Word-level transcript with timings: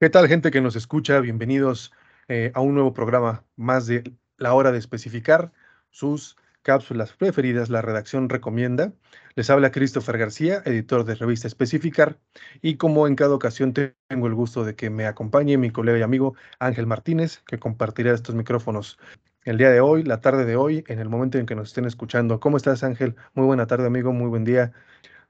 ¿Qué 0.00 0.08
tal, 0.08 0.28
gente 0.28 0.50
que 0.50 0.62
nos 0.62 0.76
escucha? 0.76 1.20
Bienvenidos 1.20 1.92
eh, 2.26 2.52
a 2.54 2.62
un 2.62 2.72
nuevo 2.72 2.94
programa 2.94 3.44
más 3.56 3.86
de 3.86 4.02
La 4.38 4.54
Hora 4.54 4.72
de 4.72 4.78
Especificar, 4.78 5.52
sus 5.90 6.38
cápsulas 6.62 7.12
preferidas, 7.12 7.68
la 7.68 7.82
redacción 7.82 8.30
recomienda. 8.30 8.94
Les 9.34 9.50
habla 9.50 9.70
Christopher 9.70 10.16
García, 10.16 10.62
editor 10.64 11.04
de 11.04 11.16
revista 11.16 11.48
Especificar, 11.48 12.18
y 12.62 12.76
como 12.76 13.06
en 13.06 13.14
cada 13.14 13.34
ocasión 13.34 13.74
tengo 13.74 14.26
el 14.26 14.34
gusto 14.34 14.64
de 14.64 14.74
que 14.74 14.88
me 14.88 15.04
acompañe 15.04 15.58
mi 15.58 15.68
colega 15.68 15.98
y 15.98 16.02
amigo 16.02 16.34
Ángel 16.60 16.86
Martínez, 16.86 17.42
que 17.46 17.58
compartirá 17.58 18.14
estos 18.14 18.34
micrófonos 18.34 18.98
el 19.44 19.58
día 19.58 19.68
de 19.68 19.82
hoy, 19.82 20.02
la 20.02 20.22
tarde 20.22 20.46
de 20.46 20.56
hoy, 20.56 20.82
en 20.88 20.98
el 20.98 21.10
momento 21.10 21.36
en 21.36 21.44
que 21.44 21.54
nos 21.54 21.68
estén 21.68 21.84
escuchando. 21.84 22.40
¿Cómo 22.40 22.56
estás, 22.56 22.84
Ángel? 22.84 23.16
Muy 23.34 23.44
buena 23.44 23.66
tarde, 23.66 23.88
amigo, 23.88 24.14
muy 24.14 24.28
buen 24.30 24.44
día. 24.44 24.72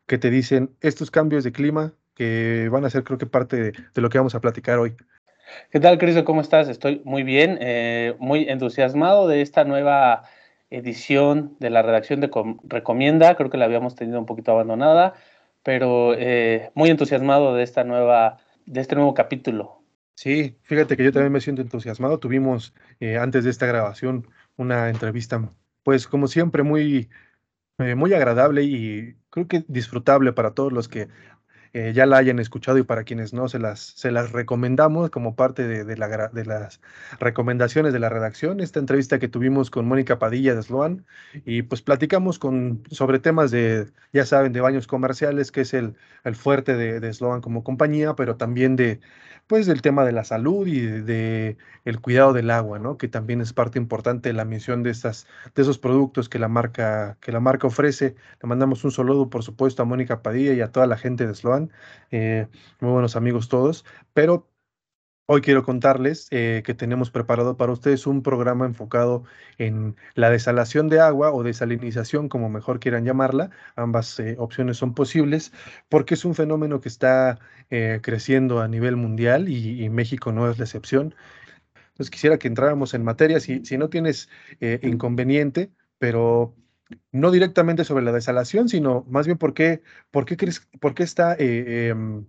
¿Qué 0.06 0.16
te 0.16 0.30
dicen 0.30 0.76
estos 0.80 1.10
cambios 1.10 1.42
de 1.42 1.50
clima? 1.50 1.92
Que 2.14 2.68
van 2.70 2.84
a 2.84 2.90
ser 2.90 3.04
creo 3.04 3.18
que 3.18 3.26
parte 3.26 3.72
de, 3.94 4.00
lo 4.00 4.08
que 4.08 4.18
vamos 4.18 4.34
a 4.34 4.40
platicar 4.40 4.78
hoy. 4.78 4.94
¿Qué 5.70 5.80
tal, 5.80 5.98
Cris? 5.98 6.22
¿Cómo 6.22 6.40
estás? 6.40 6.68
Estoy 6.68 7.02
muy 7.04 7.22
bien, 7.22 7.58
eh, 7.60 8.14
muy 8.18 8.48
entusiasmado 8.48 9.26
de 9.28 9.42
esta 9.42 9.64
nueva 9.64 10.22
edición 10.70 11.56
de 11.58 11.70
la 11.70 11.82
redacción 11.82 12.20
de 12.20 12.30
Recomienda. 12.64 13.34
Creo 13.34 13.50
que 13.50 13.58
la 13.58 13.64
habíamos 13.64 13.94
tenido 13.96 14.18
un 14.18 14.26
poquito 14.26 14.52
abandonada, 14.52 15.14
pero 15.62 16.14
eh, 16.14 16.70
muy 16.74 16.90
entusiasmado 16.90 17.54
de 17.54 17.64
esta 17.64 17.84
nueva, 17.84 18.38
de 18.66 18.80
este 18.80 18.94
nuevo 18.94 19.14
capítulo. 19.14 19.82
Sí, 20.14 20.58
fíjate 20.62 20.96
que 20.96 21.04
yo 21.04 21.12
también 21.12 21.32
me 21.32 21.40
siento 21.40 21.62
entusiasmado. 21.62 22.18
Tuvimos 22.18 22.74
eh, 23.00 23.16
antes 23.16 23.44
de 23.44 23.50
esta 23.50 23.66
grabación 23.66 24.28
una 24.56 24.88
entrevista, 24.88 25.50
pues 25.82 26.06
como 26.06 26.28
siempre, 26.28 26.62
muy, 26.62 27.08
muy 27.96 28.12
agradable 28.12 28.62
y 28.62 29.16
creo 29.30 29.48
que 29.48 29.64
disfrutable 29.66 30.32
para 30.34 30.52
todos 30.52 30.72
los 30.72 30.88
que 30.88 31.08
eh, 31.72 31.92
ya 31.94 32.04
la 32.06 32.16
hayan 32.16 32.38
escuchado 32.40 32.78
y 32.78 32.82
para 32.82 33.04
quienes 33.04 33.32
no, 33.32 33.48
se 33.48 33.58
las, 33.58 33.80
se 33.80 34.10
las 34.10 34.32
recomendamos 34.32 35.10
como 35.10 35.36
parte 35.36 35.66
de, 35.68 35.96
la, 35.96 36.28
de, 36.28 36.44
las 36.44 36.80
recomendaciones 37.20 37.92
de 37.92 38.00
la 38.00 38.08
redacción. 38.08 38.60
Esta 38.60 38.80
entrevista 38.80 39.18
que 39.18 39.28
tuvimos 39.28 39.70
con 39.70 39.86
Mónica 39.86 40.18
Padilla 40.18 40.54
de 40.54 40.62
Sloan 40.62 41.06
y 41.44 41.62
pues 41.62 41.82
platicamos 41.82 42.38
con, 42.38 42.82
sobre 42.90 43.20
temas 43.20 43.50
de, 43.50 43.86
ya 44.12 44.26
saben, 44.26 44.52
de 44.52 44.60
baños 44.60 44.86
comerciales, 44.86 45.52
que 45.52 45.60
es 45.60 45.72
el, 45.74 45.94
el 46.24 46.34
fuerte 46.34 46.76
de, 46.76 46.98
de 46.98 47.12
Sloan 47.12 47.40
como 47.40 47.62
compañía, 47.62 48.14
pero 48.16 48.36
también 48.36 48.74
de, 48.74 49.00
pues 49.50 49.66
del 49.66 49.82
tema 49.82 50.04
de 50.04 50.12
la 50.12 50.22
salud 50.22 50.64
y 50.68 50.80
de, 50.80 51.56
el 51.84 52.00
cuidado 52.00 52.32
del 52.32 52.52
agua, 52.52 52.78
¿no? 52.78 52.96
Que 52.96 53.08
también 53.08 53.40
es 53.40 53.52
parte 53.52 53.80
importante 53.80 54.28
de 54.28 54.32
la 54.32 54.44
misión 54.44 54.84
de 54.84 54.90
estas, 54.90 55.26
de 55.56 55.62
esos 55.62 55.76
productos 55.76 56.28
que 56.28 56.38
la 56.38 56.46
marca, 56.46 57.18
que 57.20 57.32
la 57.32 57.40
marca 57.40 57.66
ofrece. 57.66 58.14
Le 58.40 58.48
mandamos 58.48 58.84
un 58.84 58.92
saludo, 58.92 59.28
por 59.28 59.42
supuesto, 59.42 59.82
a 59.82 59.86
Mónica 59.86 60.22
Padilla 60.22 60.52
y 60.52 60.60
a 60.60 60.70
toda 60.70 60.86
la 60.86 60.96
gente 60.96 61.26
de 61.26 61.34
Sloan, 61.34 61.72
eh, 62.12 62.46
muy 62.78 62.92
buenos 62.92 63.16
amigos 63.16 63.48
todos, 63.48 63.84
pero 64.14 64.48
Hoy 65.32 65.42
quiero 65.42 65.62
contarles 65.62 66.26
eh, 66.32 66.62
que 66.66 66.74
tenemos 66.74 67.12
preparado 67.12 67.56
para 67.56 67.70
ustedes 67.70 68.08
un 68.08 68.20
programa 68.20 68.66
enfocado 68.66 69.22
en 69.58 69.94
la 70.16 70.28
desalación 70.28 70.88
de 70.88 70.98
agua 70.98 71.32
o 71.32 71.44
desalinización, 71.44 72.28
como 72.28 72.48
mejor 72.48 72.80
quieran 72.80 73.04
llamarla. 73.04 73.50
Ambas 73.76 74.18
eh, 74.18 74.34
opciones 74.40 74.78
son 74.78 74.92
posibles 74.92 75.52
porque 75.88 76.14
es 76.14 76.24
un 76.24 76.34
fenómeno 76.34 76.80
que 76.80 76.88
está 76.88 77.38
eh, 77.70 78.00
creciendo 78.02 78.58
a 78.60 78.66
nivel 78.66 78.96
mundial 78.96 79.48
y, 79.48 79.88
México 79.88 80.32
no 80.32 80.50
es 80.50 80.58
la 80.58 80.64
excepción. 80.64 81.14
Entonces 81.76 82.10
quisiera 82.10 82.36
que 82.36 82.48
entráramos 82.48 82.92
en 82.94 83.04
materia, 83.04 83.38
si, 83.38 83.64
si 83.64 83.78
no 83.78 83.88
tienes 83.88 84.28
inconveniente, 84.82 85.70
pero 85.98 86.56
no 87.12 87.30
directamente 87.30 87.84
sobre 87.84 88.02
la 88.02 88.10
desalación, 88.10 88.68
sino 88.68 89.04
más 89.08 89.26
bien 89.26 89.38
por 89.38 89.54
qué, 89.54 89.80
por 90.10 90.24
qué, 90.24 90.36
crees, 90.36 90.68
por 90.80 90.94
qué 90.94 91.04
está 91.04 91.36
em, 91.38 92.26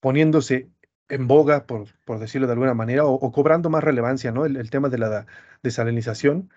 poniéndose 0.00 0.68
en 1.10 1.26
boga, 1.26 1.66
por, 1.66 1.86
por 2.04 2.18
decirlo 2.18 2.46
de 2.46 2.54
alguna 2.54 2.74
manera, 2.74 3.04
o, 3.04 3.32
cobrando 3.32 3.70
más 3.70 3.84
relevancia, 3.84 4.32
¿no? 4.32 4.46
El, 4.46 4.70
tema 4.70 4.88
de 4.88 4.98
la 4.98 5.26
desalinización. 5.62 6.50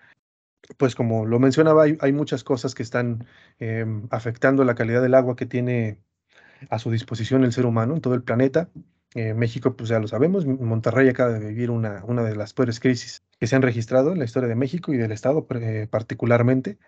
Pues 0.78 0.94
como 0.94 1.26
lo 1.26 1.38
mencionaba, 1.38 1.84
hay, 1.84 2.12
muchas 2.12 2.42
cosas 2.42 2.74
que 2.74 2.82
están 2.82 3.26
em, 3.58 4.06
afectando 4.10 4.64
la 4.64 4.74
calidad 4.74 5.02
del 5.02 5.14
agua 5.14 5.36
que 5.36 5.46
tiene 5.46 5.98
a 6.70 6.78
su 6.78 6.90
disposición 6.90 7.44
el 7.44 7.52
ser 7.52 7.66
humano 7.66 7.94
en 7.94 8.00
todo 8.00 8.14
el 8.14 8.22
planeta. 8.22 8.70
Eh, 9.14 9.34
México, 9.34 9.76
pues 9.76 9.90
ya 9.90 9.98
lo 10.00 10.08
sabemos, 10.08 10.46
Monterrey 10.46 11.08
acaba 11.08 11.32
de 11.32 11.46
vivir 11.46 11.70
una, 11.70 12.02
una 12.04 12.22
de 12.24 12.34
las 12.34 12.54
peores 12.54 12.80
crisis 12.80 13.22
que 13.38 13.46
se 13.46 13.56
han 13.56 13.62
registrado 13.62 14.12
en 14.12 14.18
la 14.18 14.24
historia 14.24 14.48
de 14.48 14.56
México 14.56 14.92
y 14.92 14.96
del 14.96 15.12
Estado 15.12 15.46
eh, 15.50 15.86
particularmente, 15.90 16.78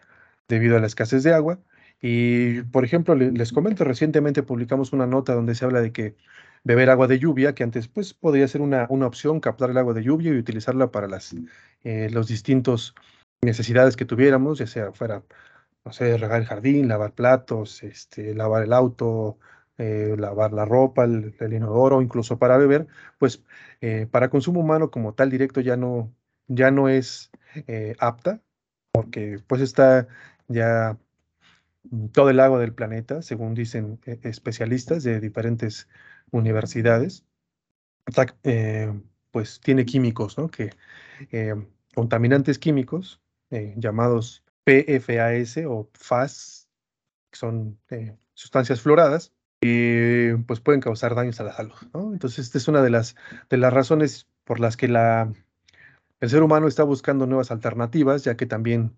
debido 0.48 0.76
a 0.76 0.80
la 0.80 0.86
escasez 0.86 1.22
de 1.22 1.34
agua. 1.34 1.60
Y, 2.00 2.62
por 2.62 2.84
ejemplo, 2.84 3.14
les 3.14 3.52
comento, 3.52 3.84
recientemente 3.84 4.42
publicamos 4.42 4.92
una 4.92 5.06
nota 5.06 5.34
donde 5.34 5.54
se 5.54 5.64
habla 5.64 5.80
de 5.80 5.92
que 5.92 6.16
beber 6.66 6.90
agua 6.90 7.06
de 7.06 7.20
lluvia, 7.20 7.54
que 7.54 7.62
antes 7.62 7.86
pues 7.86 8.12
podría 8.12 8.48
ser 8.48 8.60
una, 8.60 8.86
una 8.90 9.06
opción, 9.06 9.38
captar 9.38 9.70
el 9.70 9.78
agua 9.78 9.94
de 9.94 10.02
lluvia 10.02 10.32
y 10.32 10.38
utilizarla 10.38 10.90
para 10.90 11.06
las 11.06 11.34
eh, 11.84 12.10
los 12.10 12.26
distintos 12.26 12.94
necesidades 13.40 13.94
que 13.94 14.04
tuviéramos, 14.04 14.58
ya 14.58 14.66
sea 14.66 14.92
fuera, 14.92 15.22
no 15.84 15.92
sé, 15.92 16.16
regar 16.18 16.40
el 16.40 16.46
jardín, 16.46 16.88
lavar 16.88 17.12
platos, 17.12 17.84
este, 17.84 18.34
lavar 18.34 18.64
el 18.64 18.72
auto, 18.72 19.38
eh, 19.78 20.16
lavar 20.18 20.52
la 20.52 20.64
ropa, 20.64 21.04
el, 21.04 21.34
inodoro, 21.52 22.02
incluso 22.02 22.38
para 22.38 22.56
beber, 22.56 22.88
pues 23.18 23.44
eh, 23.80 24.08
para 24.10 24.28
consumo 24.28 24.60
humano 24.60 24.90
como 24.90 25.14
tal 25.14 25.30
directo 25.30 25.60
ya 25.60 25.76
no, 25.76 26.12
ya 26.48 26.72
no 26.72 26.88
es 26.88 27.30
apta, 28.00 28.42
porque 28.90 29.38
pues 29.46 29.62
está 29.62 30.08
ya 30.48 30.98
todo 32.12 32.30
el 32.30 32.40
agua 32.40 32.58
del 32.58 32.74
planeta, 32.74 33.22
según 33.22 33.54
dicen 33.54 34.00
especialistas 34.22 35.04
de 35.04 35.20
diferentes 35.20 35.88
universidades, 36.30 37.24
eh, 38.44 38.92
pues 39.30 39.60
tiene 39.60 39.84
químicos, 39.84 40.38
¿no? 40.38 40.48
Que 40.48 40.70
eh, 41.30 41.54
contaminantes 41.94 42.58
químicos 42.58 43.20
eh, 43.50 43.74
llamados 43.76 44.44
PFAS 44.64 45.58
o 45.66 45.88
FAS, 45.92 46.68
que 47.30 47.38
son 47.38 47.78
sustancias 48.34 48.80
floradas, 48.80 49.32
y 49.60 50.34
pues 50.46 50.60
pueden 50.60 50.80
causar 50.80 51.14
daños 51.14 51.40
a 51.40 51.44
la 51.44 51.54
salud, 51.54 51.74
¿no? 51.94 52.12
Entonces, 52.12 52.46
esta 52.46 52.58
es 52.58 52.68
una 52.68 52.82
de 52.82 52.90
las, 52.90 53.16
de 53.50 53.56
las 53.56 53.72
razones 53.72 54.26
por 54.44 54.60
las 54.60 54.76
que 54.76 54.88
la, 54.88 55.32
el 56.20 56.30
ser 56.30 56.42
humano 56.42 56.68
está 56.68 56.84
buscando 56.84 57.26
nuevas 57.26 57.50
alternativas, 57.50 58.24
ya 58.24 58.36
que 58.36 58.46
también 58.46 58.96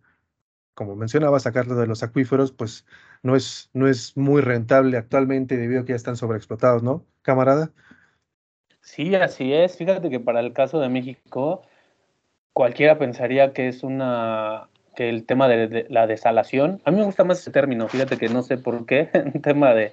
como 0.78 0.94
mencionaba, 0.94 1.40
sacarlo 1.40 1.74
de 1.74 1.88
los 1.88 2.04
acuíferos, 2.04 2.52
pues 2.52 2.86
no 3.24 3.34
es, 3.34 3.68
no 3.72 3.88
es 3.88 4.16
muy 4.16 4.42
rentable 4.42 4.96
actualmente 4.96 5.56
debido 5.56 5.80
a 5.80 5.84
que 5.84 5.90
ya 5.90 5.96
están 5.96 6.16
sobreexplotados, 6.16 6.84
¿no, 6.84 7.04
camarada? 7.28 7.70
Sí, 8.80 9.14
así 9.14 9.52
es. 9.52 9.76
Fíjate 9.76 10.08
que 10.08 10.18
para 10.18 10.40
el 10.40 10.54
caso 10.54 10.80
de 10.80 10.88
México, 10.88 11.62
cualquiera 12.54 12.98
pensaría 12.98 13.52
que 13.52 13.68
es 13.68 13.82
una 13.82 14.68
que 14.96 15.10
el 15.10 15.26
tema 15.26 15.46
de, 15.46 15.86
la 15.90 16.08
desalación, 16.08 16.80
a 16.84 16.90
mí 16.90 16.96
me 16.96 17.04
gusta 17.04 17.22
más 17.22 17.38
ese 17.38 17.52
término, 17.52 17.86
fíjate 17.86 18.16
que 18.16 18.28
no 18.28 18.42
sé 18.42 18.58
por 18.58 18.84
qué, 18.84 19.10
en 19.12 19.40
tema 19.42 19.72
de, 19.72 19.92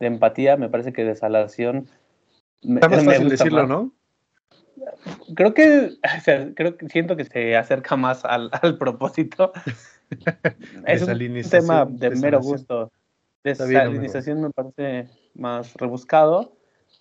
empatía, 0.00 0.56
me 0.56 0.70
parece 0.70 0.94
que 0.94 1.04
desalación... 1.04 1.88
Está 2.62 2.88
más 2.88 3.04
fácil 3.04 3.28
decirlo, 3.28 3.66
¿no? 3.66 3.92
Creo 5.34 5.52
que, 5.52 5.98
creo 6.54 6.76
que 6.78 6.88
siento 6.88 7.16
que 7.16 7.24
se 7.24 7.54
acerca 7.54 7.96
más 7.96 8.24
al, 8.24 8.48
al 8.62 8.78
propósito 8.78 9.52
es 10.86 11.02
un 11.02 11.50
tema 11.50 11.84
de 11.84 12.10
mero 12.10 12.40
gusto. 12.40 12.92
Desalinización 13.44 14.40
me 14.40 14.50
parece 14.50 15.08
más 15.34 15.74
rebuscado, 15.74 16.56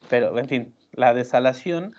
pero 0.10 0.38
en 0.38 0.48
fin, 0.48 0.76
la 0.94 1.14
desalación, 1.14 1.94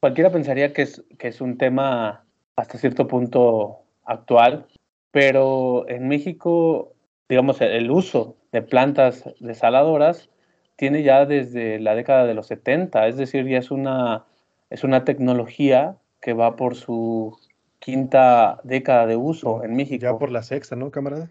cualquiera 0.00 0.30
pensaría 0.30 0.72
que 0.72 0.82
es, 0.82 1.02
que 1.18 1.28
es 1.28 1.40
un 1.40 1.58
tema 1.58 2.24
hasta 2.56 2.78
cierto 2.78 3.06
punto 3.08 3.82
actual, 4.04 4.66
pero 5.10 5.88
en 5.88 6.08
México, 6.08 6.94
digamos, 7.28 7.60
el 7.60 7.90
uso 7.90 8.36
de 8.52 8.62
plantas 8.62 9.24
desaladoras 9.40 10.30
tiene 10.76 11.02
ya 11.02 11.26
desde 11.26 11.78
la 11.78 11.94
década 11.94 12.26
de 12.26 12.34
los 12.34 12.46
70, 12.48 13.06
es 13.06 13.16
decir, 13.16 13.46
ya 13.46 13.58
es 13.58 13.70
una, 13.70 14.24
es 14.70 14.84
una 14.84 15.04
tecnología 15.04 15.96
que 16.20 16.32
va 16.32 16.56
por 16.56 16.76
su 16.76 17.38
quinta 17.78 18.60
década 18.62 19.06
de 19.06 19.16
uso 19.16 19.64
en 19.64 19.74
México. 19.74 20.02
Ya 20.02 20.16
por 20.16 20.30
la 20.30 20.42
sexta, 20.42 20.76
¿no, 20.76 20.90
camarada? 20.90 21.30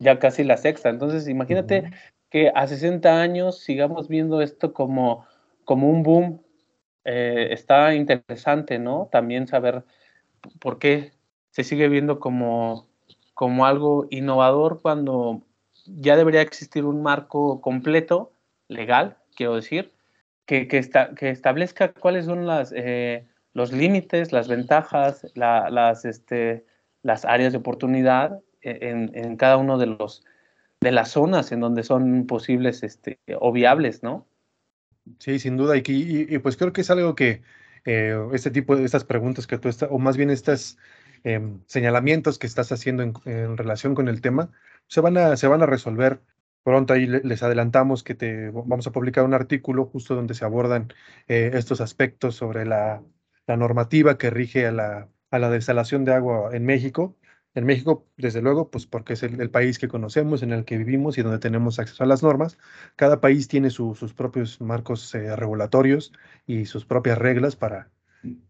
Ya 0.00 0.18
casi 0.18 0.44
la 0.44 0.56
sexta. 0.56 0.90
Entonces, 0.90 1.28
imagínate 1.28 1.90
que 2.30 2.50
a 2.54 2.66
60 2.66 3.20
años 3.20 3.60
sigamos 3.60 4.08
viendo 4.08 4.42
esto 4.42 4.72
como, 4.72 5.24
como 5.64 5.88
un 5.90 6.02
boom. 6.02 6.42
Eh, 7.04 7.48
está 7.50 7.94
interesante, 7.94 8.78
¿no? 8.78 9.08
También 9.12 9.46
saber 9.46 9.84
por 10.60 10.78
qué 10.78 11.12
se 11.50 11.64
sigue 11.64 11.88
viendo 11.88 12.20
como, 12.20 12.86
como 13.34 13.66
algo 13.66 14.06
innovador 14.10 14.80
cuando 14.82 15.42
ya 15.86 16.16
debería 16.16 16.42
existir 16.42 16.84
un 16.84 17.02
marco 17.02 17.60
completo, 17.60 18.32
legal, 18.68 19.18
quiero 19.36 19.54
decir, 19.56 19.92
que, 20.46 20.68
que, 20.68 20.78
establezca 21.30 21.92
cuáles 21.92 22.26
son 22.26 22.46
las... 22.46 22.72
Eh, 22.76 23.26
los 23.54 23.72
límites, 23.72 24.32
las 24.32 24.48
ventajas, 24.48 25.26
las, 25.34 26.04
este, 26.04 26.66
las 27.02 27.24
áreas 27.24 27.52
de 27.52 27.58
oportunidad 27.58 28.40
e, 28.60 28.90
en, 29.14 29.36
cada 29.36 29.56
uno 29.56 29.78
de 29.78 29.86
los 29.86 30.24
de 30.80 30.92
las 30.92 31.12
zonas 31.12 31.50
en 31.50 31.60
donde 31.60 31.82
son 31.82 32.26
posibles 32.26 32.82
este, 32.82 33.18
o 33.40 33.52
viables, 33.52 34.02
¿no? 34.02 34.26
Sí, 35.18 35.38
sin 35.38 35.56
duda. 35.56 35.76
Y, 35.76 35.82
y, 35.86 36.38
pues 36.38 36.56
creo 36.56 36.72
que 36.72 36.80
es 36.80 36.90
algo 36.90 37.14
que 37.14 37.42
eh, 37.84 38.16
este 38.32 38.50
tipo 38.50 38.76
de 38.76 38.84
estas 38.84 39.04
preguntas 39.04 39.46
que 39.46 39.58
tú 39.58 39.68
estás, 39.68 39.88
o 39.90 39.98
más 39.98 40.16
bien 40.16 40.30
estos 40.30 40.78
em, 41.24 41.60
señalamientos 41.66 42.38
que 42.38 42.46
estás 42.46 42.72
haciendo 42.72 43.02
en, 43.02 43.56
relación 43.56 43.94
con 43.94 44.08
el 44.08 44.20
tema, 44.20 44.50
se 44.88 45.00
van 45.00 45.16
a, 45.18 45.36
se 45.36 45.46
van 45.48 45.62
a 45.62 45.66
resolver 45.66 46.22
pronto. 46.62 46.94
Ahí 46.94 47.06
les 47.06 47.42
adelantamos 47.42 48.02
que 48.02 48.14
te 48.14 48.50
vamos 48.50 48.86
a 48.86 48.92
publicar 48.92 49.24
un 49.24 49.34
artículo 49.34 49.86
justo 49.86 50.14
donde 50.14 50.34
se 50.34 50.44
abordan 50.44 50.92
eh, 51.28 51.50
estos 51.54 51.80
aspectos 51.80 52.36
sobre 52.36 52.64
la, 52.66 53.02
la 53.46 53.56
normativa 53.56 54.18
que 54.18 54.30
rige 54.30 54.66
a 54.66 54.72
la, 54.72 55.08
a 55.30 55.38
la 55.38 55.50
desalación 55.50 56.04
de 56.04 56.14
agua 56.14 56.50
en 56.54 56.64
México 56.64 57.16
en 57.54 57.64
México, 57.66 58.06
desde 58.16 58.42
luego, 58.42 58.70
pues 58.70 58.86
porque 58.86 59.12
es 59.12 59.22
el, 59.22 59.50
país 59.50 59.78
que 59.78 59.88
conocemos, 59.88 60.42
en 60.42 60.52
el 60.52 60.64
que 60.64 60.76
vivimos 60.76 61.18
y 61.18 61.22
donde 61.22 61.38
tenemos 61.38 61.78
acceso 61.78 62.02
a 62.02 62.06
las 62.06 62.22
normas. 62.22 62.58
Cada 62.96 63.20
país 63.20 63.46
tiene 63.46 63.70
sus 63.70 64.12
propios 64.14 64.60
marcos 64.60 65.14
eh, 65.14 65.34
regulatorios 65.36 66.12
y 66.46 66.66
sus 66.66 66.84
propias 66.84 67.18
reglas 67.18 67.54
para, 67.54 67.90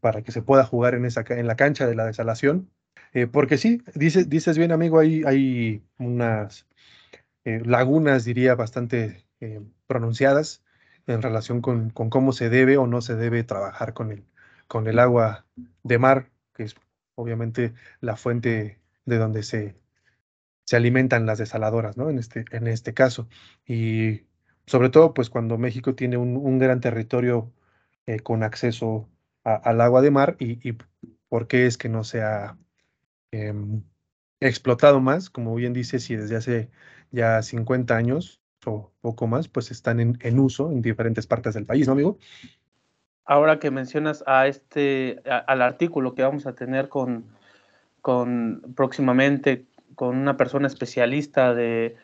para 0.00 0.22
que 0.22 0.32
se 0.32 0.42
pueda 0.42 0.64
jugar 0.64 0.94
en, 0.94 1.04
esa, 1.04 1.24
en 1.28 1.46
la 1.46 1.56
cancha 1.56 1.86
de 1.86 1.94
la 1.94 2.06
desalación. 2.06 2.70
Eh, 3.12 3.26
porque 3.26 3.58
sí, 3.58 3.82
dices, 3.94 4.28
dices 4.30 4.56
bien, 4.56 4.72
amigo, 4.72 4.98
hay, 4.98 5.22
hay 5.24 5.82
unas 5.98 6.66
eh, 7.44 7.60
lagunas, 7.64 8.24
diría, 8.24 8.54
bastante 8.54 9.26
pronunciadas 9.86 10.64
en 11.06 11.20
relación 11.20 11.60
con, 11.60 11.90
con, 11.90 12.08
cómo 12.08 12.32
se 12.32 12.48
debe 12.48 12.78
o 12.78 12.86
no 12.86 13.02
se 13.02 13.14
debe 13.14 13.44
trabajar 13.44 13.92
con 13.92 14.10
el, 14.10 14.24
con 14.68 14.86
el 14.86 14.98
agua 14.98 15.44
de 15.82 15.98
mar, 15.98 16.30
que 16.54 16.62
es 16.62 16.74
obviamente 17.14 17.74
la 18.00 18.16
fuente 18.16 18.78
de 19.04 19.18
donde 19.18 19.42
se, 19.42 19.76
se 20.64 20.76
alimentan 20.76 21.26
las 21.26 21.38
desaladoras, 21.38 21.96
¿no? 21.96 22.10
En 22.10 22.18
este, 22.18 22.44
en 22.50 22.66
este 22.66 22.94
caso. 22.94 23.28
Y 23.66 24.22
sobre 24.66 24.90
todo, 24.90 25.14
pues 25.14 25.30
cuando 25.30 25.58
México 25.58 25.94
tiene 25.94 26.16
un, 26.16 26.58
gran 26.58 26.80
territorio 26.80 27.52
eh, 28.06 28.20
con 28.20 28.42
acceso 28.42 29.08
al 29.44 29.80
agua 29.82 30.00
de 30.00 30.10
mar 30.10 30.36
y, 30.38 30.72
por 31.28 31.48
qué 31.48 31.66
es 31.66 31.76
que 31.76 31.90
no 31.90 32.02
se 32.02 32.22
ha 32.22 32.56
em, 33.30 33.82
explotado 34.40 35.00
más, 35.00 35.28
como 35.28 35.54
bien 35.54 35.74
dice, 35.74 35.98
si 35.98 36.16
desde 36.16 36.36
hace 36.36 36.70
ya 37.10 37.42
50 37.42 37.94
años 37.94 38.40
o 38.64 38.92
poco 39.02 39.26
más, 39.26 39.48
pues 39.48 39.70
están 39.70 40.00
en, 40.00 40.18
en 40.22 40.38
uso 40.38 40.70
en 40.70 40.80
diferentes 40.80 41.26
partes 41.26 41.52
del 41.54 41.66
país, 41.66 41.86
¿no, 41.86 41.92
amigo? 41.92 42.18
Ahora 43.26 43.58
que 43.58 43.70
mencionas 43.70 44.24
a 44.26 44.46
este, 44.46 45.22
al 45.24 45.60
artículo 45.60 46.14
que 46.14 46.22
vamos 46.22 46.46
a 46.46 46.54
tener 46.54 46.88
con, 46.88 47.26
con 48.04 48.60
próximamente 48.76 49.64
con 49.94 50.18
una 50.18 50.36
persona 50.36 50.66
especialista 50.66 51.54
de, 51.54 51.96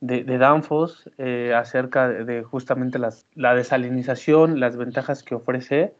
de, 0.00 0.36
Danfoss 0.36 1.08
eh, 1.16 1.54
acerca 1.56 2.10
de, 2.10 2.42
justamente 2.42 2.98
las, 2.98 3.24
la 3.34 3.54
desalinización, 3.54 4.60
las 4.60 4.76
ventajas 4.76 5.22
que 5.22 5.34
ofrece. 5.34 5.94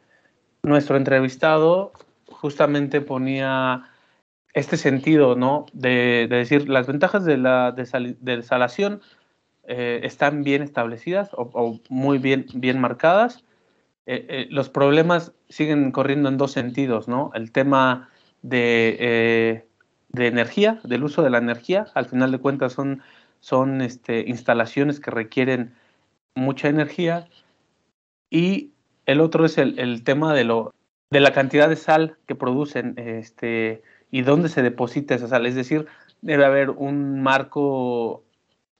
Nuestro 0.61 0.95
entrevistado 0.95 1.91
justamente 2.27 3.01
ponía 3.01 3.89
este 4.53 4.77
sentido, 4.77 5.35
¿no? 5.35 5.65
De, 5.73 6.27
decir, 6.29 6.69
las 6.69 6.85
ventajas 6.85 7.25
de 7.25 7.37
la 7.37 7.71
desalación 7.71 9.01
eh, 9.63 10.01
están 10.03 10.43
bien 10.43 10.61
establecidas 10.61 11.31
o, 11.33 11.79
muy 11.89 12.19
bien, 12.19 12.45
bien 12.53 12.79
marcadas. 12.79 13.43
Eh, 14.05 14.45
los 14.51 14.69
problemas 14.69 15.33
siguen 15.49 15.91
corriendo 15.91 16.29
en 16.29 16.37
dos 16.37 16.51
sentidos, 16.51 17.07
¿no? 17.07 17.31
El 17.33 17.51
tema 17.51 18.11
eh, 18.49 19.65
de, 20.09 20.27
energía, 20.27 20.79
del 20.83 21.03
uso 21.03 21.21
de 21.23 21.29
la 21.29 21.37
energía. 21.37 21.87
Al 21.93 22.05
final 22.05 22.31
de 22.31 22.39
cuentas 22.39 22.73
son, 22.73 23.01
son 23.39 23.81
este, 23.81 24.21
instalaciones 24.27 24.99
que 24.99 25.11
requieren 25.11 25.75
mucha 26.35 26.69
energía. 26.69 27.27
Y 28.29 28.71
el 29.05 29.21
otro 29.21 29.45
es 29.45 29.57
el, 29.57 30.03
tema 30.03 30.33
de, 30.33 30.43
lo, 30.43 30.73
de 31.09 31.19
la 31.19 31.33
cantidad 31.33 31.69
de 31.69 31.75
sal 31.75 32.17
que 32.27 32.35
producen 32.35 32.93
este, 32.97 33.83
y 34.11 34.21
dónde 34.21 34.49
se 34.49 34.61
deposita 34.61 35.15
esa 35.15 35.27
sal. 35.27 35.45
Es 35.45 35.55
decir, 35.55 35.87
debe 36.21 36.45
haber 36.45 36.71
un 36.71 37.21
marco 37.21 38.23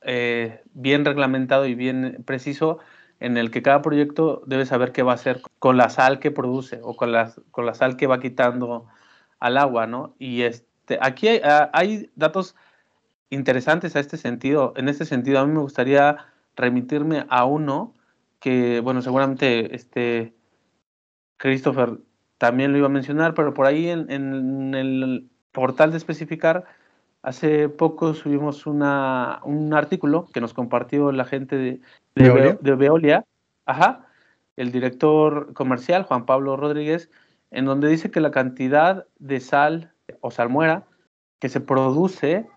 eh, 0.01 0.61
bien 0.73 1.05
reglamentado 1.05 1.65
y 1.65 1.75
bien 1.75 2.23
preciso 2.25 2.79
en 3.19 3.37
el 3.37 3.51
que 3.51 3.61
cada 3.61 3.81
proyecto 3.81 4.43
debe 4.45 4.65
saber 4.65 4.91
qué 4.91 5.03
va 5.03 5.13
a 5.13 5.15
hacer 5.15 5.41
con 5.59 5.77
la 5.77 5.89
sal 5.89 6.19
que 6.19 6.31
produce 6.31 6.79
o 6.83 6.95
con 6.95 7.11
la, 7.11 7.33
con 7.51 7.65
la 7.65 7.73
sal 7.73 7.97
que 7.97 8.07
va 8.07 8.19
quitando 8.19 8.87
al 9.39 9.57
agua, 9.57 9.87
¿no? 9.87 10.15
Y 10.19 10.41
este, 10.43 10.97
aquí 11.01 11.27
ah, 11.43 11.69
hay, 11.73 12.09
datos 12.15 12.55
interesantes 13.29 13.95
a 13.95 13.99
este 13.99 14.17
sentido. 14.17 14.73
En 14.77 14.89
este 14.89 15.05
sentido, 15.05 15.39
a 15.39 15.45
mí 15.45 15.53
me 15.53 15.61
gustaría 15.61 16.17
remitirme 16.55 17.25
a 17.29 17.45
uno 17.45 17.93
que, 18.39 18.79
bueno, 18.81 19.01
seguramente 19.01 19.75
este 19.75 20.33
Christopher 21.37 21.99
también 22.37 22.71
lo 22.71 22.77
iba 22.77 22.87
a 22.87 22.91
mencionar, 22.91 23.33
pero 23.33 23.53
por 23.53 23.65
ahí 23.65 23.89
en, 23.89 24.73
el 24.75 25.29
portal 25.51 25.91
de 25.91 25.97
especificar, 25.97 26.65
hace 27.23 27.67
poco 27.69 28.13
subimos 28.13 28.67
una, 28.67 29.39
un 29.43 29.73
artículo 29.73 30.27
que 30.33 30.41
nos 30.41 30.53
compartió 30.53 31.11
la 31.11 31.25
gente 31.25 31.57
de, 31.57 31.81
de, 32.15 32.75
Veolia, 32.75 33.25
ajá, 33.65 34.07
el 34.55 34.71
director 34.71 35.53
comercial, 35.53 36.03
Juan 36.03 36.25
Pablo 36.25 36.57
Rodríguez, 36.57 37.09
en 37.51 37.65
donde 37.65 37.87
dice 37.87 38.11
que 38.11 38.19
la 38.19 38.31
cantidad 38.31 39.05
de 39.19 39.39
sal 39.39 39.93
o 40.21 40.31
salmuera 40.31 40.85
que 41.39 41.49
se 41.49 41.61
produce, 41.61 42.47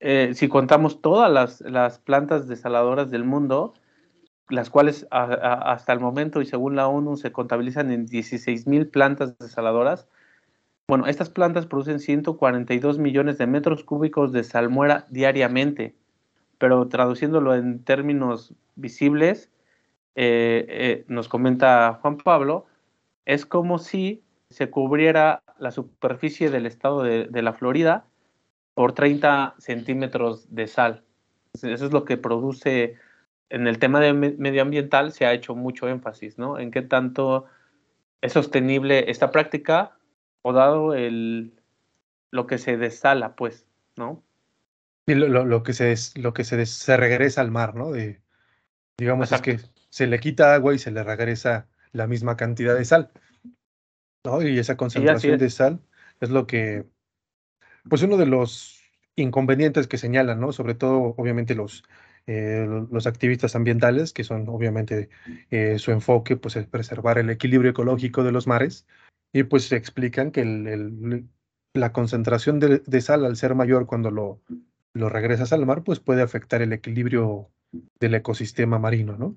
eh, 0.00 0.32
si 0.34 0.48
contamos 0.48 1.00
todas 1.00 1.60
las, 1.60 1.98
plantas 1.98 2.48
desaladoras 2.48 3.10
del 3.10 3.24
mundo, 3.24 3.74
las 4.48 4.70
cuales 4.70 5.06
hasta 5.10 5.92
el 5.92 6.00
momento 6.00 6.40
y 6.40 6.46
según 6.46 6.76
la 6.76 6.86
ONU 6.86 7.16
se 7.16 7.32
contabilizan 7.32 7.90
en 7.90 8.06
16 8.06 8.66
mil 8.66 8.88
plantas 8.88 9.36
desaladoras, 9.38 10.08
bueno, 10.88 11.06
estas 11.06 11.30
plantas 11.30 11.66
producen 11.66 11.98
142 11.98 12.98
millones 12.98 13.38
de 13.38 13.48
metros 13.48 13.82
cúbicos 13.82 14.30
de 14.30 14.44
salmuera 14.44 15.04
diariamente, 15.10 15.96
pero 16.58 16.86
traduciéndolo 16.86 17.56
en 17.56 17.82
términos 17.82 18.54
visibles, 18.76 19.50
eh, 20.14 20.64
eh, 20.68 21.04
nos 21.08 21.28
comenta 21.28 21.98
Juan 22.00 22.18
Pablo, 22.18 22.66
es 23.26 23.44
como 23.44 23.78
si 23.78 24.22
se 24.48 24.70
cubriera 24.70 25.42
la 25.58 25.72
superficie 25.72 26.50
del 26.50 26.66
estado 26.66 27.02
de, 27.02 27.42
la 27.42 27.52
Florida 27.52 28.06
por 28.74 28.92
30 28.92 29.56
centímetros 29.58 30.54
de 30.54 30.66
sal. 30.68 31.02
Eso 31.54 31.86
es 31.86 31.92
lo 31.92 32.04
que 32.04 32.16
produce 32.16 32.96
en 33.48 33.66
el 33.66 33.78
tema 33.78 34.00
de 34.00 34.12
medioambiental 34.12 35.12
se 35.12 35.26
ha 35.26 35.32
hecho 35.32 35.54
mucho 35.54 35.88
énfasis, 35.88 36.38
¿no? 36.38 36.58
En 36.58 36.70
qué 36.70 36.82
tanto 36.82 37.46
es 38.20 38.32
sostenible 38.32 39.10
esta 39.10 39.30
práctica 39.30 39.96
o 40.42 40.52
dado 40.52 40.94
el 40.94 41.52
lo 42.32 42.46
que 42.46 42.58
se 42.58 42.76
desala, 42.76 43.36
pues, 43.36 43.66
¿no? 43.96 44.22
Y 45.06 45.14
lo, 45.14 45.62
que 45.62 45.72
se 45.72 45.94
lo 46.16 46.34
que 46.34 46.42
se, 46.42 46.66
se 46.66 46.96
regresa 46.96 47.40
al 47.40 47.52
mar, 47.52 47.76
¿no? 47.76 47.92
De, 47.92 48.20
digamos 48.98 49.30
es 49.30 49.40
que 49.40 49.60
se 49.90 50.06
le 50.08 50.18
quita 50.18 50.54
agua 50.54 50.74
y 50.74 50.78
se 50.78 50.90
le 50.90 51.04
regresa 51.04 51.68
la 51.92 52.06
misma 52.06 52.36
cantidad 52.36 52.76
de 52.76 52.84
sal. 52.84 53.10
¿no? 54.24 54.42
Y 54.42 54.58
esa 54.58 54.76
concentración 54.76 55.38
de 55.38 55.50
sal 55.50 55.80
es 56.20 56.30
lo 56.30 56.46
que, 56.46 56.84
pues 57.88 58.02
uno 58.02 58.16
de 58.16 58.26
los 58.26 58.80
inconvenientes 59.16 59.86
que 59.86 59.98
señalan, 59.98 60.40
¿no? 60.40 60.52
Sobre 60.52 60.74
todo, 60.74 61.14
obviamente, 61.16 61.54
los, 61.54 61.84
eh, 62.26 62.66
los 62.90 63.06
activistas 63.06 63.56
ambientales, 63.56 64.12
que 64.12 64.24
son 64.24 64.48
obviamente 64.48 65.08
eh, 65.50 65.78
su 65.78 65.90
enfoque, 65.90 66.36
pues 66.36 66.56
es 66.56 66.66
preservar 66.66 67.18
el 67.18 67.30
equilibrio 67.30 67.70
ecológico 67.70 68.24
de 68.24 68.32
los 68.32 68.46
mares, 68.46 68.86
y 69.32 69.44
pues 69.44 69.72
explican 69.72 70.30
que 70.30 70.42
el, 70.42 71.28
la 71.72 71.92
concentración 71.92 72.60
de, 72.60 72.82
de, 72.84 73.00
sal 73.00 73.24
al 73.24 73.36
ser 73.36 73.54
mayor 73.54 73.86
cuando 73.86 74.10
lo, 74.10 74.42
lo 74.92 75.08
regresas 75.08 75.52
al 75.52 75.66
mar, 75.66 75.82
pues 75.84 76.00
puede 76.00 76.22
afectar 76.22 76.62
el 76.62 76.72
equilibrio 76.72 77.50
del 78.00 78.14
ecosistema 78.14 78.78
marino, 78.78 79.16
¿no? 79.16 79.36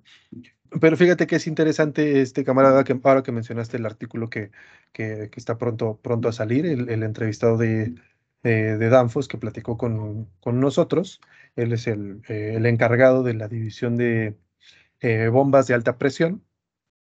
Pero 0.82 0.98
fíjate 0.98 1.28
que 1.28 1.38
es 1.38 1.48
interesante, 1.48 2.22
este 2.22 2.44
camarada, 2.44 2.84
que 2.84 3.00
ahora 3.04 3.24
que 3.24 3.32
mencionaste 3.32 3.78
el 3.78 3.86
artículo 3.86 4.30
que, 4.30 4.52
que, 4.92 5.30
está 5.36 5.58
pronto, 5.58 6.00
pronto 6.02 6.30
a 6.30 6.34
salir, 6.34 6.66
el, 6.66 7.04
entrevistado 7.04 7.58
de, 7.58 7.96
de 8.44 8.90
Danfos 8.90 9.28
que 9.28 9.38
platicó 9.38 9.78
con, 9.78 10.30
con 10.40 10.60
nosotros, 10.60 11.22
él 11.56 11.74
es 11.74 11.88
el, 11.88 12.22
eh, 12.30 12.54
el, 12.56 12.66
encargado 12.66 13.24
de 13.24 13.34
la 13.34 13.48
división 13.48 13.98
de 13.98 14.38
eh, 15.02 15.28
bombas 15.30 15.68
de 15.68 15.74
alta 15.74 15.98
presión. 15.98 16.44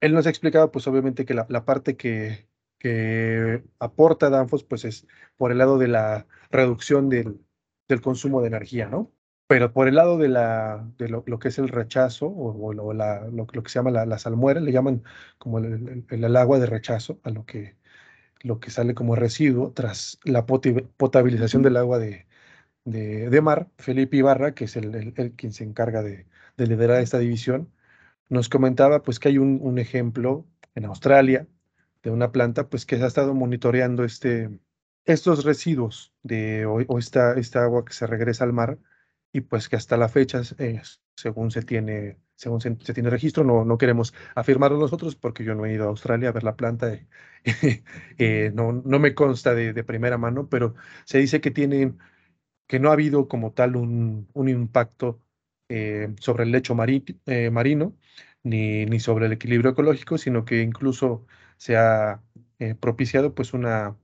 Él 0.02 0.14
nos 0.14 0.28
ha 0.28 0.30
explicado, 0.30 0.72
pues 0.72 0.88
obviamente, 0.88 1.26
que 1.26 1.34
la, 1.34 1.46
la 1.50 1.66
parte 1.66 1.98
que, 1.98 2.48
que 2.80 3.64
aporta 3.80 4.30
Danfos, 4.30 4.64
pues 4.64 4.86
es 4.86 5.08
por 5.38 5.52
el 5.52 5.60
lado 5.60 5.78
de 5.78 5.88
la 5.88 6.28
reducción 6.52 7.10
del, 7.10 7.42
del 7.88 8.02
consumo 8.02 8.42
de 8.42 8.48
energía, 8.48 8.90
¿no? 8.90 9.12
Pero 9.48 9.72
por 9.72 9.88
el 9.88 9.96
lado 9.96 10.18
de, 10.18 10.28
la, 10.28 10.86
de 10.98 11.08
lo, 11.10 11.24
que 11.40 11.48
es 11.48 11.58
el 11.58 11.70
rechazo 11.70 12.28
o, 12.28 12.94
la, 12.94 13.28
lo, 13.28 13.48
que 13.48 13.70
se 13.70 13.80
llama 13.80 13.92
la, 13.92 14.18
salmuera, 14.20 14.60
le 14.60 14.72
llaman 14.74 15.04
como 15.38 15.60
el, 15.60 16.06
el, 16.10 16.36
agua 16.36 16.60
de 16.60 16.66
rechazo 16.66 17.20
a 17.24 17.30
lo 17.30 17.46
que, 17.46 17.78
lo 18.42 18.60
que 18.60 18.72
sale 18.72 18.94
como 18.96 19.16
residuo 19.16 19.72
tras 19.74 20.20
la 20.26 20.46
potabilización 20.46 21.64
del 21.64 21.78
agua 21.78 22.00
de, 22.00 22.28
de, 22.88 23.42
mar. 23.42 23.70
Felipe 23.78 24.18
Ibarra, 24.18 24.54
que 24.54 24.66
es 24.66 24.76
el, 24.78 25.14
quien 25.36 25.54
se 25.54 25.64
encarga 25.64 26.04
de, 26.04 26.26
liderar 26.58 27.02
esta 27.02 27.20
división, 27.20 27.72
nos 28.30 28.50
comentaba 28.50 29.04
pues 29.04 29.20
que 29.20 29.30
hay 29.30 29.38
un, 29.38 29.80
ejemplo 29.80 30.46
en 30.76 30.86
Australia 30.86 31.48
de 32.04 32.12
una 32.12 32.32
planta 32.32 32.70
pues 32.70 32.86
que 32.86 32.96
ha 32.98 33.08
estado 33.08 33.34
monitoreando 33.34 34.04
este, 34.04 34.60
estos 35.06 35.46
residuos 35.46 36.14
de, 36.24 36.66
o, 36.66 37.00
esta, 37.00 37.34
esta, 37.36 37.64
agua 37.64 37.86
que 37.86 37.94
se 37.94 38.08
regresa 38.08 38.44
al 38.44 38.54
mar 38.54 38.80
y 39.38 39.42
pues 39.42 39.70
que 39.70 39.76
hasta 39.76 39.98
la 39.98 40.10
fecha, 40.10 40.42
eh, 40.58 40.82
según 41.16 41.52
se 41.52 41.62
tiene, 41.62 42.18
según 42.36 42.60
se, 42.60 42.72
tiene 42.76 43.12
registro, 43.12 43.44
no, 43.44 43.66
no 43.66 43.78
queremos 43.78 44.14
afirmarlo 44.36 44.80
nosotros 44.80 45.16
porque 45.16 45.44
yo 45.44 45.54
no 45.54 45.66
he 45.66 45.74
ido 45.74 45.86
a 45.86 45.90
Australia 45.90 46.30
a 46.30 46.32
ver 46.32 46.44
la 46.44 46.56
planta, 46.56 47.00
eh, 48.18 48.52
no, 48.56 48.74
no 48.74 49.00
me 49.00 49.14
consta 49.14 49.54
de, 49.54 49.84
primera 49.84 50.18
mano, 50.18 50.50
pero 50.50 50.74
se 51.06 51.20
dice 51.20 51.40
que 51.40 51.52
tienen, 51.52 52.00
que 52.68 52.80
no 52.80 52.90
ha 52.90 52.94
habido 52.94 53.28
como 53.28 53.54
tal 53.54 53.76
un, 53.76 54.28
un 54.34 54.50
impacto 54.50 55.22
eh, 55.70 56.16
sobre 56.20 56.44
el 56.46 56.52
lecho 56.52 56.76
marino, 56.76 57.96
ni, 58.44 58.86
ni, 58.88 59.00
sobre 59.00 59.28
el 59.28 59.34
equilibrio 59.34 59.72
ecológico, 59.72 60.18
sino 60.18 60.46
que 60.46 60.64
incluso 60.64 61.28
se 61.58 61.78
ha 61.78 62.24
propiciado 62.80 63.36
pues 63.36 63.54
una, 63.54 63.98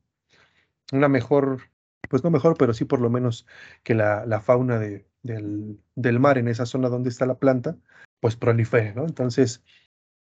una 0.91 1.07
mejor, 1.09 1.72
pues 2.09 2.23
no 2.23 2.31
mejor, 2.31 2.55
pero 2.57 2.73
sí 2.73 2.85
por 2.85 3.01
lo 3.01 3.09
menos 3.09 3.47
que 3.83 3.95
la, 3.95 4.25
la 4.25 4.41
fauna 4.41 4.79
de, 4.79 5.05
del, 5.23 5.79
del, 5.95 6.19
mar 6.19 6.37
en 6.37 6.47
esa 6.47 6.65
zona 6.65 6.89
donde 6.89 7.09
está 7.09 7.25
la 7.25 7.37
planta, 7.39 7.77
pues 8.19 8.35
prolifere, 8.35 8.93
¿no? 8.93 9.05
Entonces, 9.05 9.63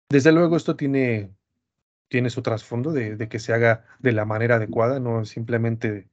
desde 0.08 0.32
luego 0.32 0.56
esto 0.56 0.76
tiene, 0.76 1.30
tiene 2.08 2.30
su 2.30 2.42
trasfondo 2.42 2.92
de, 2.92 3.16
de, 3.16 3.28
que 3.28 3.38
se 3.38 3.52
haga 3.52 3.84
de 3.98 4.12
la 4.12 4.24
manera 4.24 4.56
adecuada, 4.56 5.00
no 5.00 5.24
simplemente 5.24 6.08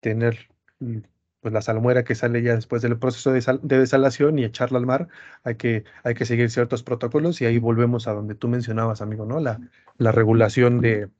tener 0.00 0.48
mm, 0.80 0.98
pues 1.40 1.52
la 1.52 1.62
salmuera 1.62 2.04
que 2.04 2.14
sale 2.14 2.42
ya 2.42 2.54
después 2.54 2.82
del 2.82 2.98
proceso 2.98 3.32
de, 3.32 3.42
de, 3.62 3.78
desalación 3.78 4.38
y 4.38 4.44
echarla 4.44 4.78
al 4.78 4.86
mar, 4.86 5.08
hay 5.42 5.56
que, 5.56 5.84
hay 6.04 6.14
que 6.14 6.24
seguir 6.26 6.50
ciertos 6.50 6.82
protocolos 6.84 7.40
y 7.40 7.46
ahí 7.46 7.58
volvemos 7.58 8.06
a 8.08 8.12
donde 8.12 8.36
tú 8.36 8.48
mencionabas, 8.48 9.02
amigo, 9.02 9.26
¿no? 9.26 9.40
La, 9.40 9.60
la 9.98 10.12
regulación 10.12 10.80
de, 10.80 11.10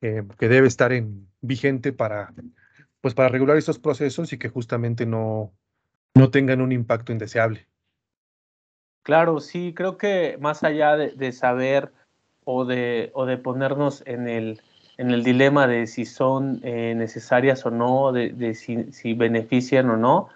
eh, 0.00 0.24
que 0.38 0.48
debe 0.48 0.66
estar 0.66 0.92
en, 0.92 1.28
vigente 1.40 1.92
para, 1.92 2.34
pues 3.04 3.12
para 3.12 3.28
regular 3.28 3.58
estos 3.58 3.78
procesos 3.78 4.32
y 4.32 4.38
que 4.38 4.48
justamente 4.48 5.04
no, 5.04 5.52
no 6.14 6.30
tengan 6.30 6.62
un 6.62 6.72
impacto 6.72 7.12
indeseable. 7.12 7.68
Claro, 9.02 9.40
sí, 9.40 9.74
creo 9.76 9.98
que 9.98 10.38
más 10.40 10.64
allá 10.64 10.96
de, 10.96 11.32
saber 11.32 11.92
o 12.46 12.64
de, 12.64 13.10
o 13.12 13.26
de 13.26 13.36
ponernos 13.36 14.02
en 14.06 14.26
el, 14.26 14.62
en 14.96 15.10
el 15.10 15.22
dilema 15.22 15.66
de 15.66 15.86
si 15.86 16.06
son 16.06 16.60
eh, 16.62 16.94
necesarias 16.96 17.66
o 17.66 17.70
no, 17.70 18.10
de, 18.10 18.54
si, 18.54 18.90
si, 18.90 19.12
benefician 19.12 19.90
o 19.90 19.98
no, 19.98 20.30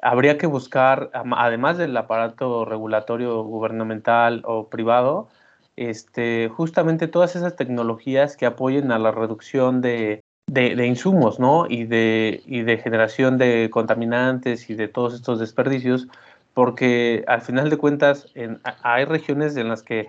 habría 0.00 0.38
que 0.38 0.46
buscar, 0.46 1.10
además 1.12 1.78
del 1.78 1.96
aparato 1.96 2.64
regulatorio 2.64 3.42
gubernamental 3.42 4.42
o 4.44 4.68
privado, 4.68 5.26
este, 5.74 6.48
justamente 6.48 7.08
todas 7.08 7.34
esas 7.34 7.56
tecnologías 7.56 8.36
que 8.36 8.46
apoyen 8.46 8.92
a 8.92 9.00
la 9.00 9.10
reducción 9.10 9.80
de, 9.80 10.22
de, 10.46 10.86
insumos, 10.86 11.40
¿no? 11.40 11.66
Y 11.68 11.84
de, 11.84 12.42
y 12.46 12.62
de 12.62 12.78
generación 12.78 13.38
de 13.38 13.70
contaminantes 13.70 14.70
y 14.70 14.74
de 14.74 14.88
todos 14.88 15.14
estos 15.14 15.40
desperdicios, 15.40 16.08
porque 16.52 17.24
al 17.26 17.40
final 17.40 17.70
de 17.70 17.76
cuentas 17.76 18.28
en, 18.34 18.60
hay 18.82 19.04
regiones 19.04 19.56
en 19.56 19.68
las 19.68 19.82
que, 19.82 20.08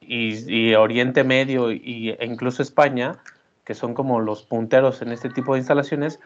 y, 0.00 0.74
Oriente 0.74 1.24
Medio 1.24 1.72
y, 1.72 2.10
e 2.18 2.26
incluso 2.26 2.62
España, 2.62 3.16
que 3.64 3.74
son 3.74 3.94
como 3.94 4.20
los 4.20 4.44
punteros 4.44 5.02
en 5.02 5.12
este 5.12 5.28
tipo 5.28 5.54
de 5.54 5.60
instalaciones, 5.60 6.20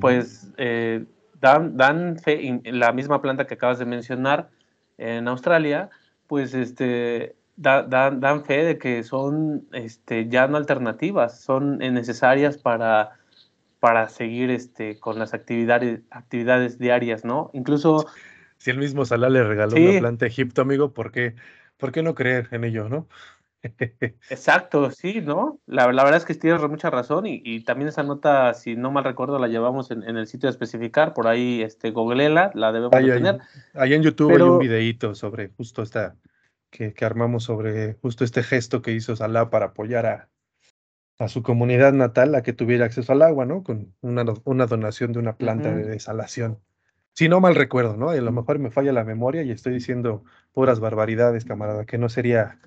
pues 0.00 0.48
eh, 0.56 1.04
dan, 1.40 1.76
dan 1.76 2.18
fe, 2.18 2.60
la 2.64 2.92
misma 2.92 3.20
planta 3.20 3.46
que 3.46 3.54
acabas 3.54 3.78
de 3.78 3.86
mencionar 3.86 4.50
en 4.98 5.28
Australia, 5.28 5.90
pues 6.26 6.54
este, 6.54 7.34
dan, 7.58 8.44
fe 8.44 8.64
de 8.64 8.78
que 8.78 9.02
son 9.02 9.66
este, 9.72 10.28
ya 10.28 10.46
no 10.46 10.56
alternativas, 10.56 11.40
son 11.40 11.78
necesarias 11.78 12.56
para, 12.56 13.18
para 13.80 14.08
seguir 14.08 14.50
este, 14.50 14.98
con 14.98 15.18
las 15.18 15.34
actividades, 15.34 16.00
actividades 16.10 16.78
diarias, 16.78 17.24
¿no? 17.24 17.50
Incluso... 17.52 18.06
Si 18.58 18.70
el 18.70 18.78
mismo 18.78 19.04
Salah 19.04 19.28
le 19.28 19.42
regaló 19.44 19.76
una 19.76 20.00
planta 20.00 20.24
a 20.24 20.28
Egipto, 20.28 20.62
amigo, 20.62 20.92
¿por 20.92 21.12
qué, 21.12 21.34
¿por 21.76 21.92
qué 21.92 22.02
no 22.02 22.14
creer 22.14 22.48
en 22.52 22.64
ello, 22.64 22.88
no? 22.88 23.08
Exacto, 24.30 24.90
sí, 24.92 25.20
¿no? 25.20 25.58
La, 25.66 25.86
verdad 25.86 26.16
es 26.16 26.24
que 26.24 26.34
tienes 26.34 26.60
mucha 26.62 26.90
razón 26.90 27.24
y, 27.26 27.60
también 27.64 27.88
esa 27.88 28.04
nota, 28.04 28.54
si 28.54 28.76
no 28.76 28.92
mal 28.92 29.02
recuerdo, 29.02 29.38
la 29.40 29.48
llevamos 29.48 29.90
en, 29.90 30.04
el 30.04 30.26
sitio 30.28 30.46
de 30.48 30.52
especificar, 30.52 31.12
por 31.12 31.26
ahí, 31.26 31.62
este, 31.62 31.90
googleela, 31.90 32.52
la 32.54 32.70
debemos 32.70 32.92
tener. 32.92 33.38
Ahí 33.74 33.94
en 33.94 34.02
YouTube 34.02 34.30
hay 34.30 34.42
un 34.42 34.58
videíto 34.60 35.14
sobre 35.16 35.48
justo 35.56 35.82
esta, 35.82 36.14
que, 36.70 36.94
armamos 37.04 37.44
sobre 37.44 37.94
justo 37.94 38.24
este 38.24 38.42
gesto 38.42 38.82
que 38.82 38.92
hizo 38.92 39.16
Salah 39.16 39.50
para 39.50 39.66
apoyar 39.66 40.06
a, 40.06 40.28
a, 41.18 41.28
su 41.28 41.42
comunidad 41.42 41.92
natal 41.92 42.34
a 42.34 42.42
que 42.42 42.52
tuviera 42.52 42.84
acceso 42.84 43.12
al 43.12 43.22
agua, 43.22 43.46
¿no? 43.46 43.62
Con 43.62 43.94
una, 44.00 44.24
una 44.44 44.66
donación 44.66 45.12
de 45.12 45.18
una 45.18 45.36
planta 45.36 45.74
de 45.74 45.84
desalación. 45.84 46.60
Si 47.12 47.28
no 47.28 47.40
mal 47.40 47.56
recuerdo, 47.56 47.96
¿no? 47.96 48.14
Y 48.14 48.18
a 48.18 48.22
lo 48.22 48.32
mejor 48.32 48.58
me 48.58 48.70
falla 48.70 48.92
la 48.92 49.04
memoria 49.04 49.42
y 49.42 49.50
estoy 49.50 49.72
diciendo 49.72 50.24
puras 50.52 50.78
barbaridades, 50.78 51.44
camarada, 51.44 51.84
que 51.84 51.98
no 51.98 52.08
sería, 52.08 52.60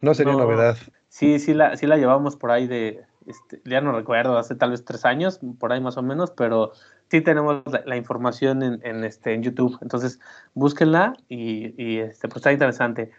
no 0.00 0.14
sería 0.14 0.32
novedad. 0.32 0.76
Sí, 1.08 1.38
sí 1.38 1.54
la, 1.54 1.76
sí 1.76 1.86
la 1.86 1.96
llevamos 1.96 2.36
por 2.36 2.50
ahí 2.50 2.66
de, 2.66 3.04
este, 3.26 3.62
ya 3.64 3.80
no 3.80 3.92
recuerdo, 3.92 4.38
hace 4.38 4.54
tal 4.54 4.70
vez 4.70 4.84
tres 4.84 5.04
años, 5.04 5.40
por 5.58 5.72
ahí 5.72 5.80
más 5.80 5.96
o 5.96 6.02
menos, 6.02 6.32
pero 6.32 6.72
sí 7.10 7.20
tenemos 7.20 7.62
la, 7.84 7.96
información 7.96 8.62
en, 8.62 8.80
en, 8.84 9.04
este, 9.04 9.34
en 9.34 9.42
YouTube. 9.42 9.78
Entonces, 9.82 10.18
búsquenla 10.54 11.14
y, 11.28 11.74
y 11.82 11.98
este, 11.98 12.28
pues 12.28 12.38
está 12.38 12.52
interesante. 12.52 13.12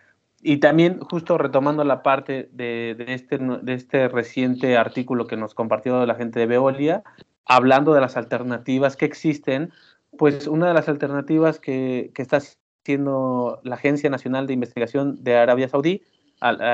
Y 0.46 0.58
también, 0.58 1.00
justo 1.00 1.38
retomando 1.38 1.86
la 1.86 2.04
parte 2.04 2.50
de, 2.52 2.98
este, 3.08 3.38
de 3.38 3.74
este 3.74 4.10
reciente 4.10 4.76
artículo 4.76 5.26
que 5.26 5.38
nos 5.38 5.54
compartió 5.54 6.06
la 6.06 6.16
gente 6.16 6.42
de 6.42 6.48
Veolia, 6.48 7.02
hablando 7.46 7.94
de 7.94 8.02
las 8.02 8.18
alternativas 8.18 8.98
que 8.98 9.06
existen, 9.06 9.72
pues 10.18 10.48
una 10.48 10.68
de 10.68 10.74
las 10.74 10.90
alternativas 10.90 11.60
que, 11.60 12.12
está 12.18 12.42
haciendo 12.84 13.62
la 13.64 13.76
Agencia 13.76 14.10
Nacional 14.10 14.46
de 14.46 14.54
Investigación 14.54 15.24
de 15.24 15.38
Arabia 15.38 15.70
Saudí, 15.70 16.04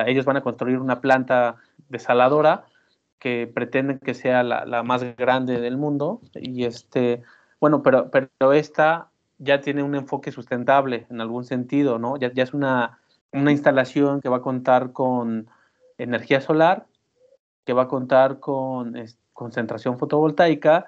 ellos 0.08 0.26
van 0.26 0.38
a 0.38 0.42
construir 0.42 0.80
una 0.80 1.00
planta 1.00 1.58
desaladora 1.90 2.66
que 3.20 3.46
pretenden 3.54 4.00
que 4.00 4.16
sea 4.16 4.42
la, 4.42 4.82
más 4.82 5.04
grande 5.16 5.62
del 5.62 5.78
mundo 5.78 6.22
y 6.34 6.64
este 6.64 7.22
bueno 7.60 7.84
pero 7.84 8.10
pero 8.10 8.54
esta 8.54 9.12
ya 9.38 9.62
tiene 9.62 9.84
un 9.84 9.94
enfoque 9.94 10.32
sustentable 10.32 11.06
en 11.12 11.22
algún 11.22 11.44
sentido 11.44 12.00
no 12.00 12.18
ya, 12.18 12.32
ya 12.34 12.44
es 12.44 12.54
una 12.54 13.00
una 13.32 13.52
instalación 13.52 14.22
que 14.22 14.30
va 14.30 14.38
a 14.38 14.42
contar 14.42 14.92
con 14.92 15.48
energía 15.98 16.42
solar, 16.42 16.88
que 17.66 17.74
va 17.74 17.84
a 17.84 17.88
contar 17.88 18.40
con 18.40 18.96
concentración 19.34 20.00
fotovoltaica 20.00 20.88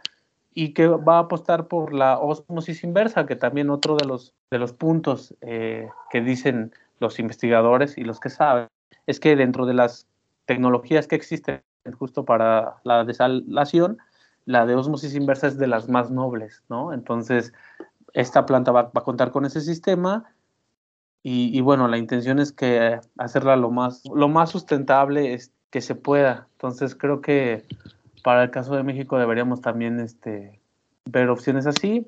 y 0.54 0.74
que 0.74 0.88
va 0.88 1.18
a 1.18 1.20
apostar 1.20 1.68
por 1.68 1.94
la 1.94 2.20
osmosis 2.20 2.84
inversa, 2.84 3.26
que 3.26 3.36
también 3.36 3.70
otro 3.70 3.96
de 3.96 4.06
los, 4.06 4.34
de 4.50 4.60
los 4.60 4.74
puntos 4.74 5.36
eh, 5.42 5.88
que 6.10 6.22
dicen 6.22 6.74
los 7.00 7.20
investigadores 7.20 7.98
y 7.98 8.04
los 8.04 8.20
que 8.20 8.30
saben, 8.30 8.68
es 9.08 9.20
que 9.20 9.36
dentro 9.36 9.66
de 9.66 9.74
las 9.74 10.08
tecnologías 10.46 11.08
que 11.08 11.16
existen 11.16 11.62
justo 11.98 12.26
para 12.26 12.76
la 12.84 13.06
desalación, 13.06 13.98
la 14.46 14.66
de 14.66 14.76
osmosis 14.76 15.16
inversa 15.16 15.48
es 15.48 15.58
de 15.58 15.68
las 15.68 15.88
más 15.88 16.12
nobles, 16.12 16.64
¿no? 16.68 16.94
Entonces, 16.94 17.54
esta 18.14 18.46
planta 18.46 18.72
va, 18.72 18.84
va 18.84 19.02
a 19.02 19.04
contar 19.04 19.32
con 19.32 19.46
ese 19.46 19.62
sistema 19.62 20.26
y, 21.24 21.62
bueno, 21.62 21.88
la 21.88 22.00
intención 22.00 22.40
es 22.40 22.52
que 22.52 23.00
hacerla 23.18 23.56
lo 23.56 23.70
más, 23.70 24.02
lo 24.14 24.28
más 24.28 24.50
sustentable 24.50 25.34
es 25.34 25.52
que 25.70 25.82
se 25.82 25.94
pueda. 25.94 26.48
Entonces 26.54 26.96
creo 26.96 27.22
que 27.22 27.64
para 28.24 28.44
el 28.44 28.50
caso 28.50 28.76
de 28.76 28.84
México 28.84 29.20
deberíamos 29.20 29.62
también 29.62 30.00
este, 30.00 30.60
ver 31.06 31.30
opciones 31.30 31.68
así. 31.68 32.08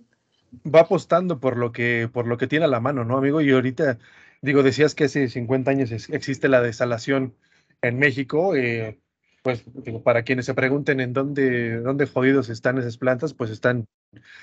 Va 0.66 0.82
apostando 0.82 1.40
por 1.40 1.58
lo 1.58 1.72
que, 1.72 2.10
por 2.12 2.26
lo 2.26 2.38
que 2.38 2.48
tiene 2.48 2.66
a 2.66 2.70
la 2.70 2.80
mano, 2.80 3.06
¿no, 3.06 3.18
amigo? 3.18 3.42
Y 3.42 3.52
ahorita, 3.52 4.00
digo, 4.42 4.64
decías 4.64 4.96
que 4.96 5.06
hace 5.06 5.30
50 5.30 5.70
años 5.70 5.92
existe 5.92 6.50
la 6.50 6.62
desalación 6.62 7.36
en 7.84 8.00
México. 8.00 8.56
Eh, 8.56 9.00
pues 9.44 9.64
para 10.04 10.24
quienes 10.24 10.46
se 10.46 10.54
pregunten 10.54 11.02
en 11.02 11.14
dónde, 11.14 11.82
dónde 11.82 12.08
jodidos 12.08 12.50
están 12.50 12.78
esas 12.78 12.98
plantas, 12.98 13.34
pues 13.34 13.52
están 13.52 13.86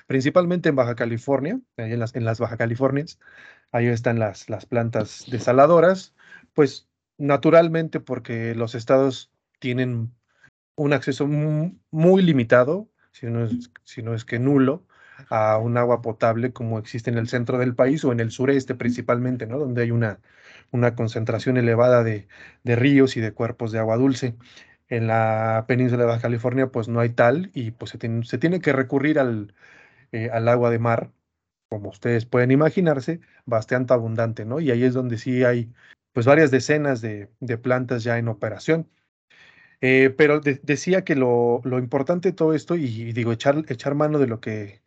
principalmente 0.06 0.68
en 0.68 0.76
Baja 0.76 0.94
California, 0.94 1.58
en 1.78 1.98
las, 1.98 2.14
en 2.14 2.24
las 2.24 2.38
Baja 2.38 2.58
Californias, 2.58 3.18
ahí 3.72 3.86
están 3.86 4.18
las, 4.18 4.50
las 4.50 4.66
plantas 4.66 5.24
desaladoras, 5.30 6.14
pues 6.52 6.86
naturalmente 7.16 7.98
porque 7.98 8.54
los 8.54 8.74
estados 8.74 9.32
tienen 9.58 10.12
un 10.76 10.92
acceso 10.92 11.26
muy, 11.26 12.22
limitado, 12.22 12.90
si 13.10 13.26
no, 13.26 13.44
es, 13.44 13.70
si 13.84 14.02
no 14.02 14.14
es 14.14 14.26
que 14.26 14.38
nulo, 14.38 14.86
a 15.28 15.58
un 15.58 15.76
agua 15.76 16.02
potable 16.02 16.52
como 16.52 16.78
existe 16.78 17.10
en 17.10 17.18
el 17.18 17.28
centro 17.28 17.58
del 17.58 17.74
país 17.74 18.04
o 18.04 18.12
en 18.12 18.20
el 18.20 18.30
sureste 18.30 18.74
principalmente, 18.74 19.46
¿no? 19.46 19.58
Donde 19.58 19.82
hay 19.82 19.90
una, 19.90 20.20
una 20.70 20.94
concentración 20.94 21.56
elevada 21.58 22.02
de, 22.02 22.28
de 22.64 22.76
ríos 22.76 23.16
y 23.16 23.20
de 23.20 23.32
cuerpos 23.32 23.72
de 23.72 23.78
agua 23.78 23.96
dulce. 23.96 24.34
En 24.90 25.06
la 25.06 25.64
península 25.68 26.02
de 26.02 26.08
Baja 26.08 26.22
California, 26.22 26.68
pues 26.68 26.88
no 26.88 27.00
hay 27.00 27.10
tal 27.10 27.50
y 27.54 27.70
pues 27.72 27.92
se 27.92 27.98
tiene, 27.98 28.24
se 28.26 28.38
tiene 28.38 28.60
que 28.60 28.72
recurrir 28.72 29.18
al, 29.18 29.54
eh, 30.12 30.30
al 30.32 30.48
agua 30.48 30.70
de 30.70 30.78
mar 30.78 31.10
como 31.70 31.90
ustedes 31.90 32.26
pueden 32.26 32.50
imaginarse, 32.50 33.20
bastante 33.46 33.94
abundante, 33.94 34.44
¿no? 34.44 34.60
Y 34.60 34.70
ahí 34.72 34.84
es 34.84 34.94
donde 34.94 35.18
sí 35.18 35.44
hay, 35.44 35.72
pues 36.12 36.26
varias 36.26 36.50
decenas 36.50 37.00
de, 37.00 37.28
plantas 37.62 38.04
ya 38.04 38.18
en 38.18 38.28
operación. 38.28 38.90
Eh, 39.80 40.14
pero 40.16 40.40
decía 40.40 41.04
que 41.04 41.16
lo, 41.16 41.62
importante 41.64 42.30
de 42.30 42.34
todo 42.34 42.54
esto, 42.54 42.76
y, 42.76 43.12
digo, 43.12 43.32
echar, 43.32 43.64
echar 43.68 43.94
mano 43.94 44.18
de 44.18 44.26
lo 44.26 44.40
que 44.40 44.79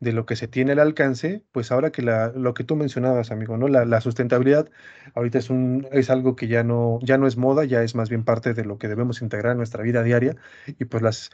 de 0.00 0.12
lo 0.12 0.26
que 0.26 0.36
se 0.36 0.48
tiene 0.48 0.72
al 0.72 0.78
alcance, 0.80 1.44
pues 1.52 1.70
ahora 1.72 1.92
que 1.92 2.02
la, 2.02 2.28
lo 2.28 2.54
que 2.54 2.64
tú 2.64 2.74
mencionabas, 2.76 3.30
amigo, 3.30 3.56
¿no? 3.58 3.68
La, 3.68 4.00
sustentabilidad 4.00 4.70
ahorita 5.14 5.38
es, 5.38 5.50
un, 5.50 5.86
es 5.92 6.10
algo 6.10 6.36
que 6.36 6.48
ya 6.48 6.64
no, 6.64 6.98
ya 7.02 7.18
no 7.18 7.26
es 7.26 7.36
moda, 7.36 7.64
ya 7.64 7.82
es 7.82 7.94
más 7.94 8.08
bien 8.08 8.24
parte 8.24 8.54
de 8.54 8.64
lo 8.64 8.78
que 8.78 8.88
debemos 8.88 9.22
integrar 9.22 9.52
en 9.52 9.58
nuestra 9.58 9.82
vida 9.82 10.02
diaria 10.02 10.36
y 10.66 10.86
pues 10.86 11.02
las, 11.02 11.30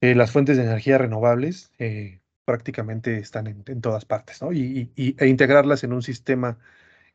eh, 0.00 0.14
las 0.14 0.32
fuentes 0.32 0.56
de 0.56 0.64
energía 0.64 0.98
renovables 0.98 1.72
eh, 1.78 2.20
prácticamente 2.44 3.18
están 3.18 3.46
en, 3.48 3.80
todas 3.80 4.04
partes, 4.06 4.42
¿no? 4.42 4.52
Y, 4.52 4.92
e 4.96 5.26
integrarlas 5.28 5.84
en 5.84 5.92
un 5.92 6.02
sistema 6.02 6.58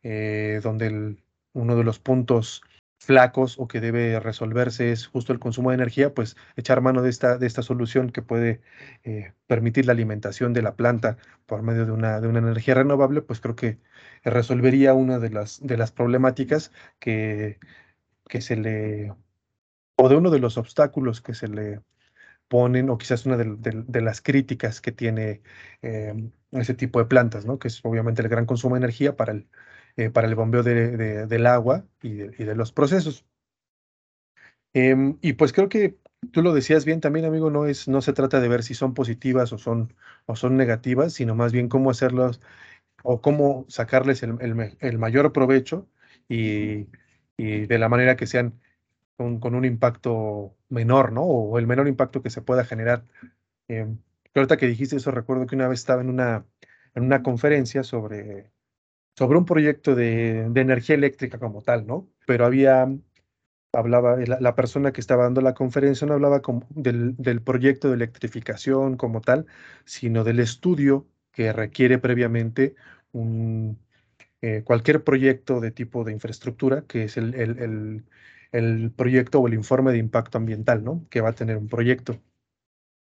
eh, 0.04 0.60
donde 0.64 1.18
uno 1.54 1.76
de 1.76 1.84
los 1.84 2.00
puntos 2.00 2.62
flacos 3.10 3.58
o 3.58 3.68
que 3.68 3.82
debe 3.82 4.20
resolverse 4.20 4.92
es 4.92 5.08
justo 5.08 5.34
el 5.34 5.40
consumo 5.40 5.72
de 5.72 5.76
energía, 5.78 6.14
pues 6.14 6.38
echar 6.56 6.80
mano 6.82 7.02
de 7.02 7.10
esta, 7.10 7.40
de 7.40 7.48
esta 7.48 7.64
solución 7.64 8.12
que 8.12 8.22
puede 8.22 8.62
eh, 9.04 9.34
permitir 9.48 9.88
la 9.88 9.94
alimentación 9.94 10.54
de 10.54 10.62
la 10.62 10.76
planta 10.76 11.18
por 11.48 11.64
medio 11.64 11.88
de 11.88 11.92
una, 11.92 12.22
de 12.22 12.28
una 12.28 12.38
energía 12.38 12.76
renovable, 12.76 13.24
pues 13.24 13.42
creo 13.42 13.56
que 13.56 13.80
resolvería 14.24 14.94
una 14.94 15.18
de 15.18 15.32
las, 15.32 15.60
de 15.66 15.76
las 15.76 15.92
problemáticas 15.92 16.72
que, 17.00 17.58
que 18.28 18.42
se 18.42 18.56
le, 18.58 19.12
o 19.96 20.08
de 20.08 20.16
uno 20.16 20.30
de 20.30 20.40
los 20.40 20.60
obstáculos 20.60 21.20
que 21.22 21.34
se 21.34 21.48
le 21.48 21.82
ponen, 22.48 22.92
o 22.92 23.00
quizás 23.00 23.26
una 23.26 23.38
de, 23.38 24.02
las 24.02 24.22
críticas 24.22 24.82
que 24.82 24.92
tiene 24.92 25.42
eh, 25.82 26.14
ese 26.52 26.76
tipo 26.76 27.00
de 27.00 27.06
plantas, 27.06 27.46
¿no? 27.46 27.58
que 27.58 27.70
es 27.70 27.82
obviamente 27.84 28.22
el 28.22 28.30
gran 28.30 28.46
consumo 28.46 28.76
de 28.76 28.82
energía 28.82 29.16
para 29.16 29.32
el, 29.34 29.48
eh, 29.98 30.10
para 30.10 30.28
el 30.28 30.36
bombeo 30.36 30.64
del 30.64 31.46
agua 31.48 31.86
y 32.02 32.14
de, 32.14 32.56
los 32.56 32.72
procesos. 32.72 33.26
Em, 34.74 35.18
y 35.22 35.34
pues 35.34 35.52
creo 35.54 35.70
que 35.70 35.98
tú 36.32 36.42
lo 36.42 36.54
decías 36.54 36.86
bien 36.86 37.02
también, 37.02 37.26
amigo, 37.26 37.50
no, 37.50 37.66
es, 37.66 37.88
no 37.88 38.02
se 38.02 38.14
trata 38.14 38.40
de 38.40 38.48
ver 38.48 38.64
si 38.64 38.74
son 38.74 38.94
positivas 38.94 39.52
o 39.54 39.58
son, 39.58 39.94
o 40.26 40.36
son 40.36 40.58
negativas, 40.58 41.14
sino 41.14 41.36
más 41.36 41.52
bien 41.52 41.70
cómo 41.70 41.90
hacerlas 41.90 42.40
o 43.04 43.22
cómo 43.22 43.66
sacarles 43.70 44.24
el, 44.24 44.98
mayor 44.98 45.34
provecho 45.34 45.88
y, 46.28 46.88
de 47.38 47.78
la 47.80 47.90
manera 47.90 48.16
que 48.18 48.28
sean 48.28 48.60
con, 49.18 49.56
un 49.56 49.66
impacto 49.66 50.56
menor, 50.70 51.12
¿no? 51.14 51.24
O 51.24 51.60
el 51.60 51.68
menor 51.68 51.88
impacto 51.88 52.22
que 52.22 52.30
se 52.30 52.42
pueda 52.42 52.66
generar. 52.66 53.06
Eh, 53.68 53.88
ahorita 54.36 54.58
que 54.58 54.68
dijiste 54.68 54.98
eso, 54.98 55.12
recuerdo 55.12 55.46
que 55.46 55.56
una 55.56 55.68
vez 55.68 55.80
estaba 55.80 56.02
en 56.02 56.10
una, 56.10 56.46
en 56.96 57.04
una 57.04 57.24
conferencia 57.24 57.84
sobre 57.84 58.52
sobre 59.20 59.38
un 59.38 59.44
proyecto 59.46 59.96
de, 59.96 60.44
energía 60.56 60.96
eléctrica 60.96 61.40
como 61.40 61.62
tal, 61.62 61.86
¿no? 61.86 62.10
Pero 62.26 62.46
había, 62.46 62.88
hablaba, 63.74 64.16
la, 64.18 64.56
persona 64.56 64.94
que 64.94 65.02
estaba 65.02 65.24
dando 65.24 65.42
la 65.42 65.54
conferencia 65.54 66.08
no 66.08 66.14
hablaba 66.14 66.42
del, 66.70 67.42
proyecto 67.44 67.90
de 67.90 67.96
electrificación 67.96 68.96
como 68.96 69.20
tal, 69.20 69.46
sino 69.84 70.24
del 70.24 70.40
estudio 70.40 71.06
que 71.34 71.52
requiere 71.52 71.98
previamente 72.00 72.76
un, 73.12 73.78
eh, 74.42 74.64
cualquier 74.64 75.04
proyecto 75.04 75.60
de 75.60 75.72
tipo 75.72 76.06
de 76.06 76.14
infraestructura, 76.14 76.86
que 76.88 77.04
es 77.04 77.18
el, 77.18 77.36
el, 78.54 78.92
proyecto 78.96 79.42
o 79.42 79.48
el 79.50 79.54
informe 79.54 79.92
de 79.92 79.98
impacto 79.98 80.38
ambiental, 80.38 80.84
¿no? 80.84 81.06
Que 81.10 81.20
va 81.22 81.30
a 81.32 81.34
tener 81.34 81.58
un 81.58 81.68
proyecto. 81.68 82.22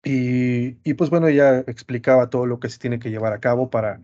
Y, 0.03 0.79
y, 0.83 0.95
pues 0.95 1.11
bueno, 1.11 1.27
ella 1.27 1.59
explicaba 1.59 2.29
todo 2.31 2.47
lo 2.47 2.59
que 2.59 2.69
se 2.69 2.79
tiene 2.79 2.97
que 2.99 3.11
llevar 3.11 3.33
a 3.33 3.39
cabo 3.39 3.69
para 3.69 4.01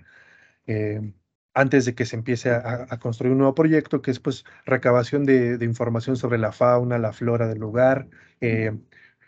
eh, 0.67 1.13
antes 1.57 1.85
de 1.85 1.95
que 1.95 2.05
se 2.05 2.15
empiece 2.15 2.51
a, 2.51 2.99
construir 2.99 3.31
un 3.31 3.39
nuevo 3.39 3.55
proyecto, 3.55 4.01
que 4.03 4.11
es 4.11 4.19
pues 4.19 4.45
recabación 4.65 5.25
de, 5.25 5.57
información 5.65 6.15
sobre 6.15 6.37
la 6.37 6.51
fauna, 6.51 6.99
la 6.99 7.13
flora 7.13 7.47
del 7.47 7.57
lugar, 7.59 8.07
eh, 8.41 8.77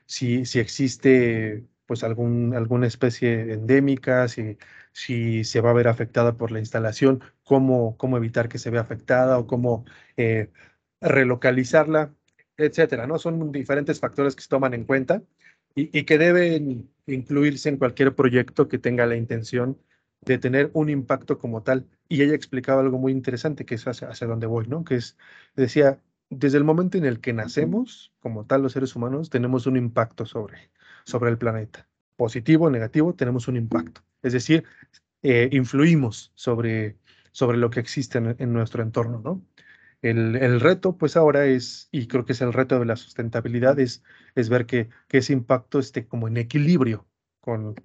si, 0.06 0.46
si, 0.46 0.60
existe 0.60 1.66
pues 1.88 2.04
algún, 2.04 2.54
alguna 2.56 2.86
especie 2.88 3.54
endémica, 3.54 4.28
si, 4.28 4.58
si 4.92 5.44
se 5.44 5.62
va 5.62 5.72
a 5.72 5.74
ver 5.74 5.88
afectada 5.88 6.38
por 6.38 6.52
la 6.52 6.60
instalación, 6.60 7.24
cómo, 7.44 7.98
cómo 7.98 8.18
evitar 8.18 8.48
que 8.48 8.60
se 8.60 8.70
vea 8.70 8.82
afectada 8.82 9.40
o 9.40 9.48
cómo 9.48 9.86
eh, 10.16 10.52
relocalizarla, 11.02 12.14
etcétera, 12.58 13.08
¿no? 13.08 13.18
Son 13.18 13.52
diferentes 13.52 14.00
factores 14.00 14.36
que 14.36 14.44
se 14.44 14.50
toman 14.50 14.76
en 14.76 14.86
cuenta 14.86 15.24
y, 15.76 15.98
y 15.98 16.04
que 16.06 16.20
deben 16.20 16.92
incluirse 17.08 17.70
en 17.70 17.78
cualquier 17.78 18.16
proyecto 18.16 18.68
que 18.68 18.78
tenga 18.78 19.08
la 19.08 19.16
intención 19.16 19.80
de 20.22 20.38
tener 20.38 20.70
un 20.74 20.90
impacto 20.90 21.40
como 21.40 21.64
tal. 21.64 21.88
Y 22.08 22.22
ella 22.22 22.36
explicaba 22.36 22.82
algo 22.82 22.98
muy 22.98 23.12
interesante, 23.12 23.66
que 23.66 23.76
es 23.76 23.88
hacia, 23.88 24.10
hacia 24.10 24.28
dónde 24.28 24.48
voy, 24.48 24.68
¿no? 24.68 24.84
Que 24.84 24.96
es, 24.96 25.18
decía, 25.56 26.02
desde 26.30 26.58
el 26.58 26.64
momento 26.64 26.98
en 26.98 27.06
el 27.06 27.20
que 27.22 27.34
nacemos, 27.34 28.14
como 28.20 28.46
tal 28.46 28.62
los 28.62 28.74
seres 28.74 28.96
humanos, 28.96 29.30
tenemos 29.30 29.68
un 29.68 29.78
impacto 29.78 30.26
sobre, 30.26 30.72
sobre 31.06 31.30
el 31.32 31.38
planeta. 31.38 31.88
Positivo 32.16 32.66
o 32.66 32.70
negativo, 32.70 33.14
tenemos 33.16 33.48
un 33.48 33.56
impacto. 33.58 34.02
Es 34.22 34.34
decir, 34.34 34.66
eh, 35.24 35.50
influimos 35.52 36.32
sobre, 36.36 36.98
sobre 37.32 37.58
lo 37.58 37.70
que 37.70 37.80
existe 37.80 38.18
en, 38.18 38.54
nuestro 38.54 38.84
entorno, 38.84 39.22
¿no? 39.24 39.46
El, 40.02 40.38
el, 40.38 40.62
reto, 40.62 40.98
pues 40.98 41.18
ahora 41.18 41.46
es, 41.46 41.90
y 41.92 42.08
creo 42.08 42.24
que 42.24 42.32
es 42.32 42.42
el 42.42 42.54
reto 42.54 42.80
de 42.80 42.86
la 42.86 42.96
sustentabilidad, 42.96 43.80
es, 43.80 44.02
es 44.36 44.48
ver 44.48 44.66
que, 44.66 44.90
que 45.10 45.18
ese 45.18 45.34
impacto 45.34 45.80
esté 45.80 46.08
como 46.08 46.30
en 46.30 46.38
equilibrio 46.38 47.06
con, 47.42 47.76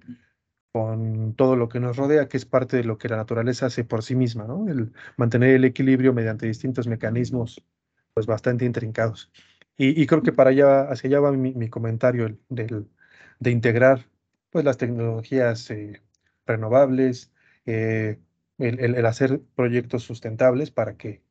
con 0.75 1.35
todo 1.35 1.55
lo 1.55 1.69
que 1.69 1.79
nos 1.79 1.95
rodea, 1.95 2.27
que 2.27 2.35
es 2.35 2.43
parte 2.45 2.75
de 2.75 2.83
lo 2.83 2.97
que 2.97 3.07
la 3.07 3.15
naturaleza 3.15 3.67
hace 3.67 3.85
por 3.85 4.03
sí 4.03 4.13
misma. 4.13 4.45
El 4.67 4.91
mantener 5.15 5.51
el 5.55 5.63
equilibrio 5.63 6.11
mediante 6.11 6.47
distintos 6.47 6.85
mecanismos, 6.85 7.63
pues 8.13 8.25
bastante 8.25 8.65
intrincados. 8.65 9.31
Y, 9.77 10.05
creo 10.05 10.21
que 10.21 10.33
para 10.33 10.49
allá, 10.49 10.81
hacia 10.81 11.07
allá 11.07 11.21
va 11.21 11.31
mi, 11.31 11.69
comentario 11.69 12.37
del, 12.49 12.89
de 13.39 13.51
integrar, 13.51 14.09
pues 14.49 14.65
las 14.65 14.77
tecnologías 14.77 15.71
eh, 15.71 16.01
renovables, 16.45 17.31
eh, 17.65 18.19
el, 18.57 19.05
hacer 19.05 19.39
proyectos 19.55 20.03
sustentables 20.03 20.71
para 20.71 20.97
que, 20.97 21.21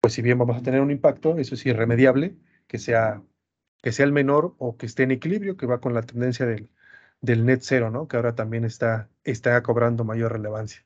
pues 0.00 0.14
si 0.14 0.22
bien 0.22 0.38
vamos 0.38 0.56
a 0.56 0.62
tener 0.62 0.80
un 0.80 0.90
impacto, 0.90 1.36
eso 1.36 1.54
es 1.54 1.66
irremediable, 1.66 2.34
que 2.66 2.78
sea, 2.78 3.22
que 3.82 3.92
sea 3.92 4.06
el 4.06 4.12
menor 4.12 4.54
o 4.56 4.78
que 4.78 4.86
esté 4.86 5.02
en 5.02 5.10
equilibrio, 5.10 5.58
que 5.58 5.66
va 5.66 5.80
con 5.82 5.92
la 5.92 6.02
tendencia 6.02 6.46
del, 6.46 6.70
del 7.20 7.44
net 7.44 7.60
cero, 7.62 7.90
¿no? 7.90 8.08
Que 8.08 8.16
ahora 8.16 8.34
también 8.34 8.64
está, 8.64 9.08
está 9.24 9.62
cobrando 9.62 10.04
mayor 10.04 10.32
relevancia. 10.32 10.84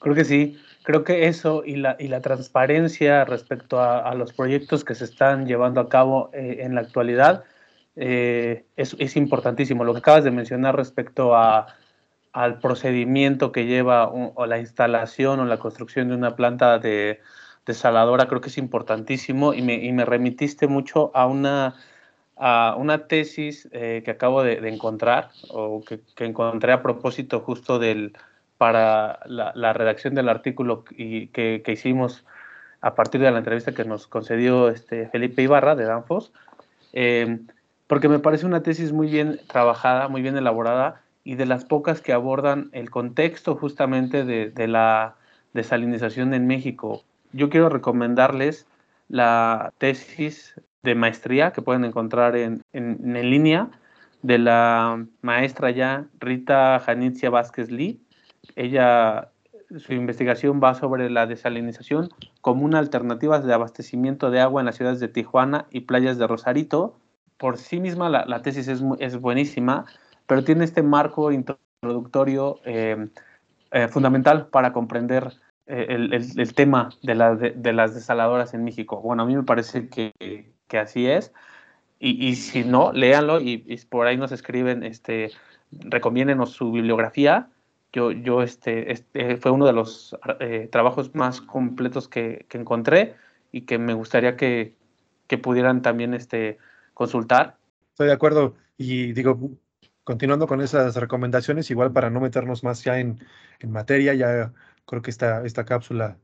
Creo 0.00 0.14
que 0.14 0.24
sí, 0.24 0.58
creo 0.82 1.02
que 1.04 1.28
eso 1.28 1.62
y 1.64 1.76
la, 1.76 1.96
y 1.98 2.08
la 2.08 2.20
transparencia 2.20 3.24
respecto 3.24 3.80
a, 3.80 4.14
los 4.14 4.32
proyectos 4.32 4.84
que 4.84 4.94
se 4.94 5.04
están 5.04 5.46
llevando 5.46 5.80
a 5.80 5.88
cabo 5.88 6.30
eh, 6.32 6.58
en 6.60 6.74
la 6.74 6.82
actualidad 6.82 7.44
eh, 7.96 8.66
es, 8.76 8.94
es, 8.98 9.16
importantísimo. 9.16 9.84
Lo 9.84 9.92
que 9.94 10.00
acabas 10.00 10.24
de 10.24 10.30
mencionar 10.30 10.76
respecto 10.76 11.34
a, 11.34 11.66
al 12.32 12.58
procedimiento 12.58 13.52
que 13.52 13.66
lleva 13.66 14.08
o 14.08 14.46
la 14.46 14.58
instalación 14.58 15.40
o 15.40 15.44
la 15.44 15.58
construcción 15.58 16.08
de 16.08 16.16
una 16.16 16.36
planta 16.36 16.78
de 16.78 17.20
desaladora 17.64 18.26
creo 18.28 18.40
que 18.40 18.48
es 18.48 18.58
importantísimo 18.58 19.54
y 19.54 19.62
me, 19.62 19.74
y 19.74 19.92
me 19.92 20.04
remitiste 20.04 20.66
mucho 20.66 21.10
a 21.14 21.26
una 21.26 21.76
a 22.36 22.74
una 22.78 23.06
tesis 23.06 23.68
eh, 23.72 24.02
que 24.04 24.10
acabo 24.10 24.42
de, 24.42 24.68
encontrar 24.68 25.30
o 25.50 25.82
que, 25.82 26.00
encontré 26.24 26.72
a 26.72 26.82
propósito 26.82 27.40
justo 27.40 27.78
del, 27.78 28.16
para 28.58 29.20
la, 29.26 29.72
redacción 29.72 30.14
del 30.14 30.28
artículo 30.28 30.84
y, 30.90 31.28
que, 31.28 31.62
hicimos 31.66 32.24
a 32.80 32.94
partir 32.94 33.20
de 33.20 33.30
la 33.30 33.38
entrevista 33.38 33.72
que 33.72 33.84
nos 33.84 34.06
concedió 34.06 34.68
este 34.68 35.08
Felipe 35.08 35.42
Ibarra 35.42 35.74
de 35.74 35.84
Danfos, 35.84 36.32
em, 36.92 37.46
porque 37.86 38.08
me 38.08 38.18
parece 38.18 38.46
una 38.46 38.62
tesis 38.62 38.92
muy 38.92 39.08
bien 39.08 39.40
trabajada, 39.48 40.08
muy 40.08 40.22
bien 40.22 40.36
elaborada 40.36 41.02
y 41.22 41.36
de 41.36 41.46
las 41.46 41.64
pocas 41.64 42.00
que 42.00 42.12
abordan 42.12 42.68
el 42.72 42.90
contexto 42.90 43.56
justamente 43.56 44.24
de, 44.24 44.50
de 44.50 44.68
la 44.68 45.16
desalinización 45.54 46.34
en 46.34 46.46
México. 46.46 47.04
Yo 47.32 47.48
quiero 47.48 47.68
recomendarles 47.68 48.66
la 49.08 49.72
tesis 49.78 50.54
de 50.84 50.94
maestría 50.94 51.52
que 51.52 51.62
pueden 51.62 51.84
encontrar 51.84 52.36
en, 52.36 52.62
en, 52.72 53.30
línea 53.30 53.70
de 54.22 54.38
la 54.38 55.04
maestra 55.22 55.70
ya 55.70 56.06
Rita 56.20 56.78
Janitzia 56.78 57.30
Vázquez 57.30 57.70
Lee. 57.70 58.00
Ella, 58.54 59.30
su 59.78 59.94
investigación 59.94 60.60
va 60.62 60.74
sobre 60.74 61.08
la 61.08 61.26
desalinización 61.26 62.10
como 62.42 62.64
una 62.64 62.78
alternativa 62.78 63.40
de 63.40 63.52
abastecimiento 63.52 64.30
de 64.30 64.40
agua 64.40 64.60
en 64.60 64.66
las 64.66 64.76
ciudades 64.76 65.00
de 65.00 65.08
Tijuana 65.08 65.66
y 65.70 65.80
playas 65.80 66.18
de 66.18 66.26
Rosarito. 66.26 66.96
Por 67.38 67.56
sí 67.56 67.80
misma 67.80 68.10
la, 68.10 68.26
la 68.26 68.42
tesis 68.42 68.68
es, 68.68 68.82
es, 68.98 69.16
buenísima, 69.18 69.86
pero 70.26 70.44
tiene 70.44 70.64
este 70.64 70.82
marco 70.82 71.32
introductorio 71.32 72.60
eh, 72.64 73.08
eh, 73.72 73.88
fundamental 73.88 74.48
para 74.48 74.72
comprender 74.72 75.32
eh, 75.66 75.86
el, 75.88 76.12
el, 76.12 76.54
tema 76.54 76.90
de, 77.02 77.14
la, 77.14 77.34
de, 77.36 77.72
las 77.72 77.94
desaladoras 77.94 78.52
en 78.52 78.64
México. 78.64 79.00
Bueno, 79.00 79.22
a 79.22 79.26
mí 79.26 79.34
me 79.34 79.44
parece 79.44 79.88
que, 79.88 80.12
que 80.68 80.78
así 80.78 81.06
es. 81.06 81.32
Y, 81.98 82.26
y 82.26 82.36
si 82.36 82.64
no, 82.64 82.92
léanlo 82.92 83.40
y, 83.40 83.58
por 83.88 84.06
ahí 84.06 84.16
nos 84.16 84.32
escriben, 84.32 84.82
este, 84.82 85.30
recomiéndenos 85.70 86.50
su 86.50 86.72
bibliografía, 86.72 87.48
yo, 87.92 88.10
yo 88.10 88.42
este, 88.42 88.92
este 88.92 89.36
fue 89.36 89.52
uno 89.52 89.66
de 89.66 89.72
los 89.72 90.16
eh, 90.40 90.68
trabajos 90.70 91.14
más 91.14 91.40
completos 91.40 92.08
que, 92.08 92.44
que, 92.48 92.58
encontré 92.58 93.14
y 93.52 93.62
que 93.62 93.78
me 93.78 93.94
gustaría 93.94 94.36
que, 94.36 94.74
que 95.28 95.38
pudieran 95.38 95.80
también 95.80 96.12
este, 96.12 96.58
consultar. 96.92 97.56
Estoy 97.90 98.08
de 98.08 98.12
acuerdo 98.12 98.56
y 98.76 99.12
digo, 99.12 99.38
continuando 100.02 100.46
con 100.46 100.60
esas 100.60 100.96
recomendaciones, 100.96 101.70
igual 101.70 101.92
para 101.92 102.10
no 102.10 102.20
meternos 102.20 102.64
más 102.64 102.82
ya 102.82 102.98
en, 102.98 103.20
en 103.60 103.70
materia, 103.70 104.12
ya 104.14 104.52
creo 104.86 105.02
que 105.02 105.10
esta, 105.10 105.44
esta 105.44 105.64
cápsula, 105.64 106.18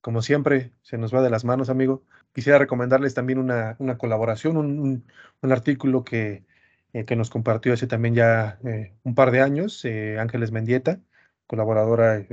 como 0.00 0.22
siempre, 0.22 0.72
se 0.82 0.98
nos 0.98 1.14
va 1.14 1.22
de 1.22 1.30
las 1.30 1.44
manos, 1.44 1.70
amigo. 1.70 2.02
Quisiera 2.34 2.58
recomendarles 2.58 3.14
también 3.14 3.38
una, 3.38 3.76
una 3.78 3.96
colaboración, 3.96 4.56
un, 4.56 5.04
un, 5.40 5.52
artículo 5.52 6.02
que, 6.04 6.44
eh, 6.92 7.04
que 7.04 7.14
nos 7.14 7.30
compartió 7.30 7.72
hace 7.72 7.86
también 7.86 8.16
ya 8.16 8.58
eh, 8.64 8.92
un 9.04 9.14
par 9.14 9.30
de 9.30 9.40
años, 9.40 9.84
eh, 9.84 10.18
Ángeles 10.18 10.50
Mendieta, 10.50 11.00
colaboradora 11.46 12.26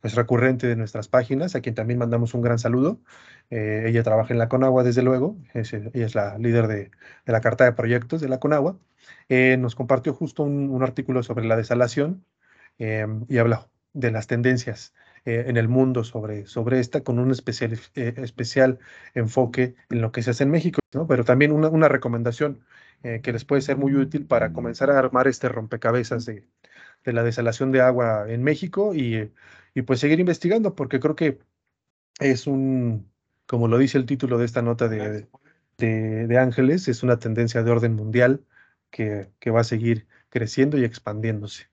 pues 0.00 0.14
recurrente 0.14 0.66
de 0.66 0.76
nuestras 0.76 1.08
páginas, 1.08 1.54
a 1.54 1.60
quien 1.60 1.74
también 1.76 1.98
mandamos 1.98 2.34
un 2.34 2.42
gran 2.42 2.58
saludo. 2.58 3.00
ella 3.50 4.02
trabaja 4.02 4.32
en 4.32 4.38
la 4.38 4.48
Conagua, 4.48 4.82
desde 4.82 5.02
luego, 5.02 5.36
ella 5.54 5.90
es 5.92 6.14
la 6.14 6.38
líder 6.38 6.66
de, 6.68 6.90
de, 7.26 7.32
la 7.32 7.40
carta 7.40 7.64
de 7.64 7.72
proyectos 7.72 8.20
de 8.20 8.28
la 8.28 8.40
Conagua. 8.40 8.78
nos 9.28 9.74
compartió 9.76 10.14
justo 10.14 10.42
un, 10.42 10.70
un, 10.70 10.82
artículo 10.82 11.22
sobre 11.22 11.46
la 11.46 11.56
desalación 11.56 12.24
y 12.78 13.38
habla 13.38 13.68
de 13.92 14.10
las 14.10 14.26
tendencias 14.26 14.94
en 15.24 15.56
el 15.56 15.68
mundo 15.68 16.04
sobre, 16.04 16.46
sobre 16.46 16.80
esta, 16.80 17.02
con 17.02 17.18
un 17.18 17.30
especial, 17.30 17.78
especial 17.94 18.78
enfoque 19.14 19.74
en 19.90 20.00
lo 20.00 20.12
que 20.12 20.22
se 20.22 20.30
hace 20.30 20.44
en 20.44 20.50
México, 20.50 20.80
¿no? 20.94 21.06
pero 21.06 21.24
también 21.24 21.52
una, 21.52 21.68
una 21.68 21.88
recomendación 21.88 22.60
eh, 23.02 23.20
que 23.22 23.32
les 23.32 23.44
puede 23.44 23.62
ser 23.62 23.76
muy 23.78 23.94
útil 23.94 24.26
para 24.26 24.52
comenzar 24.52 24.90
a 24.90 24.98
armar 24.98 25.26
este 25.28 25.48
rompecabezas 25.48 26.26
de, 26.26 26.46
de 27.04 27.12
la 27.12 27.22
desalación 27.22 27.72
de 27.72 27.80
agua 27.80 28.26
en 28.28 28.42
México 28.42 28.94
y, 28.94 29.32
y, 29.74 29.82
pues 29.82 30.00
seguir 30.00 30.20
investigando, 30.20 30.74
porque 30.74 31.00
creo 31.00 31.16
que 31.16 31.38
es 32.20 32.46
un, 32.46 33.10
como 33.46 33.68
lo 33.68 33.78
dice 33.78 33.98
el 33.98 34.06
título 34.06 34.38
de 34.38 34.44
esta 34.46 34.62
nota 34.62 34.88
de, 34.88 35.28
de, 35.78 36.26
de 36.26 36.38
Ángeles, 36.38 36.88
es 36.88 37.02
una 37.02 37.18
tendencia 37.18 37.62
de 37.62 37.70
orden 37.70 37.94
mundial 37.94 38.44
que, 38.90 39.30
que 39.40 39.50
va 39.50 39.60
a 39.60 39.64
seguir 39.64 40.06
creciendo 40.28 40.78
y 40.78 40.84
expandiéndose. 40.84 41.69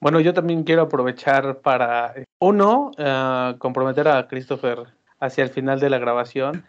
Bueno, 0.00 0.20
yo 0.20 0.32
también 0.32 0.64
quiero 0.64 0.82
aprovechar 0.82 1.60
para, 1.60 2.14
uno, 2.40 2.90
uh, 2.98 3.58
comprometer 3.58 4.08
a 4.08 4.26
Christopher 4.26 4.86
hacia 5.20 5.44
el 5.44 5.50
final 5.50 5.78
de 5.78 5.90
la 5.90 5.98
grabación. 5.98 6.64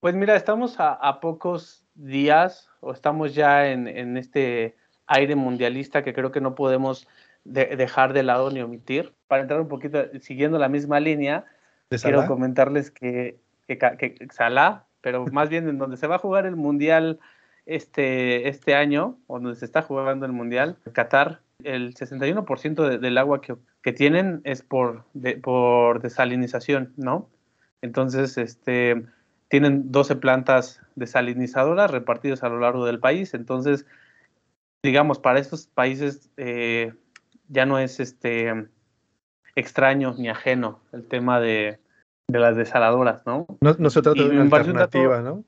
Pues 0.00 0.14
mira, 0.14 0.36
estamos 0.36 0.80
a, 0.80 0.92
a 0.92 1.20
pocos 1.20 1.84
días 1.94 2.68
o 2.80 2.92
estamos 2.92 3.34
ya 3.34 3.68
en, 3.68 3.86
en, 3.86 4.16
este 4.16 4.76
aire 5.06 5.36
mundialista 5.36 6.02
que 6.02 6.12
creo 6.12 6.32
que 6.32 6.40
no 6.40 6.54
podemos 6.54 7.06
de, 7.44 7.76
dejar 7.76 8.12
de 8.12 8.24
lado 8.24 8.50
ni 8.50 8.60
omitir. 8.60 9.14
Para 9.28 9.42
entrar 9.42 9.60
un 9.60 9.68
poquito 9.68 10.04
siguiendo 10.20 10.58
la 10.58 10.68
misma 10.68 11.00
línea, 11.00 11.44
quiero 11.88 12.26
comentarles 12.26 12.90
que, 12.90 13.38
que, 13.66 13.78
que 13.78 14.28
Salah, 14.32 14.86
pero 15.00 15.24
más 15.26 15.48
bien 15.48 15.68
en 15.68 15.78
donde 15.78 15.96
se 15.96 16.08
va 16.08 16.16
a 16.16 16.18
jugar 16.18 16.46
el 16.46 16.56
mundial 16.56 17.20
este, 17.64 18.48
este 18.48 18.74
año, 18.74 19.18
o 19.26 19.38
donde 19.38 19.58
se 19.58 19.64
está 19.64 19.82
jugando 19.82 20.26
el 20.26 20.32
mundial, 20.32 20.76
Qatar, 20.92 21.40
el 21.64 21.94
61% 21.94 22.88
de, 22.88 22.98
del 22.98 23.18
agua 23.18 23.40
que, 23.40 23.56
que, 23.82 23.92
tienen 23.92 24.40
es 24.44 24.62
por, 24.62 25.04
de, 25.14 25.36
por 25.36 26.00
desalinización, 26.00 26.92
¿no? 26.96 27.28
Entonces, 27.82 28.38
este, 28.38 29.06
tienen 29.48 29.92
12 29.92 30.16
plantas 30.16 30.80
desalinizadoras 30.94 31.90
repartidas 31.90 32.42
a 32.42 32.48
lo 32.48 32.60
largo 32.60 32.84
del 32.84 33.00
país. 33.00 33.34
Entonces, 33.34 33.86
digamos, 34.82 35.18
para 35.18 35.38
estos 35.38 35.66
países 35.66 36.30
eh, 36.36 36.94
ya 37.48 37.66
no 37.66 37.78
es 37.78 38.00
este 38.00 38.68
extraño 39.54 40.14
ni 40.18 40.28
ajeno 40.28 40.80
el 40.92 41.06
tema 41.06 41.40
de, 41.40 41.78
de 42.28 42.38
las 42.38 42.56
desaladoras, 42.56 43.24
¿no? 43.26 43.46
No, 43.60 43.74
no 43.78 43.90
se 43.90 44.02
trata 44.02 44.22
de 44.22 44.30
una 44.30 44.42
alternativa, 44.42 45.22
¿no? 45.22 45.44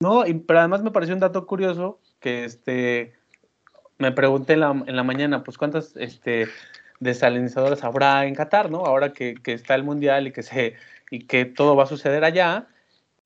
No, 0.00 0.26
y, 0.26 0.34
pero 0.34 0.60
además 0.60 0.82
me 0.82 0.90
pareció 0.90 1.14
un 1.14 1.20
dato 1.20 1.46
curioso 1.46 2.00
que 2.20 2.44
este 2.44 3.15
me 3.98 4.12
pregunté 4.12 4.54
en 4.54 4.60
la, 4.60 4.70
en 4.70 4.96
la 4.96 5.02
mañana, 5.02 5.44
pues 5.44 5.58
cuántas 5.58 5.96
este, 5.96 6.48
desalinizadoras 7.00 7.84
habrá 7.84 8.26
en 8.26 8.34
Qatar, 8.34 8.70
¿no? 8.70 8.84
Ahora 8.84 9.12
que, 9.12 9.34
que 9.34 9.52
está 9.52 9.74
el 9.74 9.84
mundial 9.84 10.26
y 10.26 10.32
que 10.32 10.42
se 10.42 10.74
y 11.10 11.20
que 11.26 11.44
todo 11.44 11.76
va 11.76 11.84
a 11.84 11.86
suceder 11.86 12.24
allá. 12.24 12.66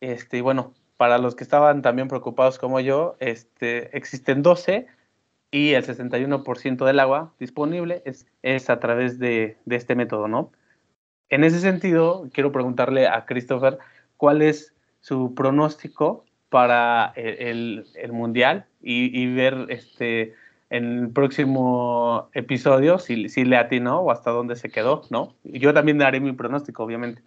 Este, 0.01 0.39
y 0.39 0.41
bueno, 0.41 0.75
para 0.97 1.19
los 1.19 1.35
que 1.35 1.45
estaban 1.45 1.83
también 1.83 2.09
preocupados 2.09 2.59
como 2.59 2.81
yo, 2.81 3.17
este, 3.21 3.97
existen 3.97 4.43
12 4.43 4.87
y 5.51 5.73
el 5.73 5.85
61% 5.85 6.85
del 6.85 7.01
agua 7.01 7.33
disponible 7.39 8.03
es, 8.05 8.27
es 8.43 8.71
a 8.71 8.81
través 8.81 9.19
de, 9.19 9.57
de, 9.65 9.77
este 9.77 9.95
método, 9.95 10.29
¿no? 10.29 10.53
En 11.29 11.45
ese 11.45 11.61
sentido, 11.61 12.29
quiero 12.33 12.53
preguntarle 12.53 13.07
a 13.09 13.25
Christopher 13.25 13.79
cuál 14.17 14.43
es 14.43 14.75
su 15.01 15.35
pronóstico 15.35 16.25
para 16.49 17.13
el, 17.17 17.87
el, 17.95 18.13
Mundial 18.13 18.67
y, 18.83 19.19
y, 19.19 19.33
ver 19.33 19.67
este, 19.69 20.35
en 20.71 20.99
el 20.99 21.11
próximo 21.11 22.31
episodio 22.33 22.99
si, 22.99 23.29
si 23.29 23.45
le 23.45 23.57
atinó 23.57 24.01
o 24.01 24.11
hasta 24.13 24.31
dónde 24.31 24.57
se 24.57 24.71
quedó, 24.71 25.03
¿no? 25.11 25.37
Yo 25.43 25.75
también 25.75 25.99
daré 25.99 26.21
mi 26.21 26.33
pronóstico, 26.33 26.85
obviamente. 26.85 27.23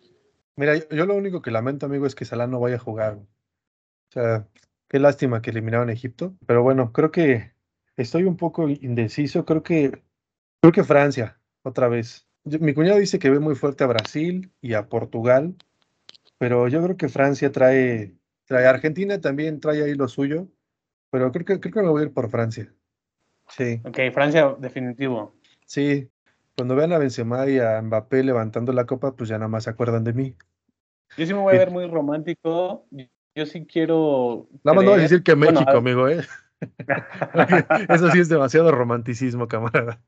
Mira, 0.56 0.78
yo, 0.78 1.06
lo 1.06 1.16
único 1.16 1.42
que 1.42 1.52
lamento, 1.52 1.86
amigo, 1.86 2.06
es 2.06 2.16
que 2.16 2.26
Salah 2.26 2.48
no 2.48 2.60
vaya 2.60 2.78
a 2.78 2.80
jugar. 2.80 3.16
O 3.16 4.12
sea, 4.12 4.48
qué 4.88 5.00
lástima 5.00 5.42
que 5.42 5.50
eliminaron 5.50 5.90
Egipto. 5.90 6.36
Pero 6.46 6.64
bueno, 6.64 6.94
creo 6.94 7.12
que 7.12 7.54
estoy 7.98 8.24
un 8.24 8.38
poco 8.38 8.70
indeciso. 8.70 9.46
Creo 9.46 9.64
que, 9.64 10.04
creo 10.62 10.72
que 10.72 10.84
Francia, 10.84 11.40
otra 11.64 11.88
vez. 11.88 12.28
mi 12.46 12.74
cuñado 12.74 13.00
dice 13.00 13.20
que 13.20 13.30
ve 13.30 13.40
muy 13.40 13.56
fuerte 13.56 13.84
a 13.84 13.88
Brasil 13.88 14.52
y 14.62 14.74
a 14.74 14.88
Portugal. 14.88 15.56
Pero 16.38 16.68
yo 16.68 16.82
creo 16.84 16.98
que 16.98 17.10
Francia 17.10 17.52
trae, 17.52 18.16
trae 18.46 18.68
Argentina 18.68 19.20
también 19.20 19.60
trae 19.60 19.84
ahí 19.84 19.96
lo 19.96 20.08
suyo. 20.08 20.48
Pero 21.10 21.32
creo 21.32 21.46
que, 21.46 21.60
creo 21.60 21.74
que 21.74 21.82
me 21.82 21.90
voy 21.90 22.04
a 22.04 22.06
ir 22.06 22.14
por 22.14 22.30
Francia. 22.30 22.72
Sí. 23.50 23.82
Ok, 23.84 24.00
Francia, 24.14 24.56
definitivo. 24.60 25.36
Sí, 25.66 26.10
cuando 26.56 26.76
vean 26.76 26.94
a 26.94 26.98
Benzema 26.98 27.48
y 27.48 27.60
a 27.60 27.82
Mbappé 27.82 28.24
levantando 28.24 28.74
la 28.74 28.86
copa, 28.86 29.16
pues 29.16 29.30
ya 29.30 29.38
nada 29.38 29.48
más 29.48 29.64
se 29.64 29.72
acuerdan 29.72 30.04
de 30.04 30.14
mí. 30.14 30.36
Yo 31.18 31.26
sí 31.26 31.34
me 31.34 31.40
voy 31.40 31.56
a 31.56 31.60
ver 31.60 31.72
muy 31.72 31.88
romántico. 31.88 32.86
Yo 33.36 33.46
sí 33.46 33.66
quiero. 33.66 34.48
Nada 34.64 34.76
más 34.76 34.86
no 34.86 34.92
voy 34.92 35.00
a 35.00 35.04
decir 35.04 35.24
que 35.24 35.36
México, 35.36 35.72
amigo, 35.72 36.08
¿eh? 36.08 36.22
eso 37.90 38.10
sí 38.12 38.20
es 38.20 38.30
demasiado 38.30 38.72
romanticismo, 38.72 39.48
camarada. 39.48 40.02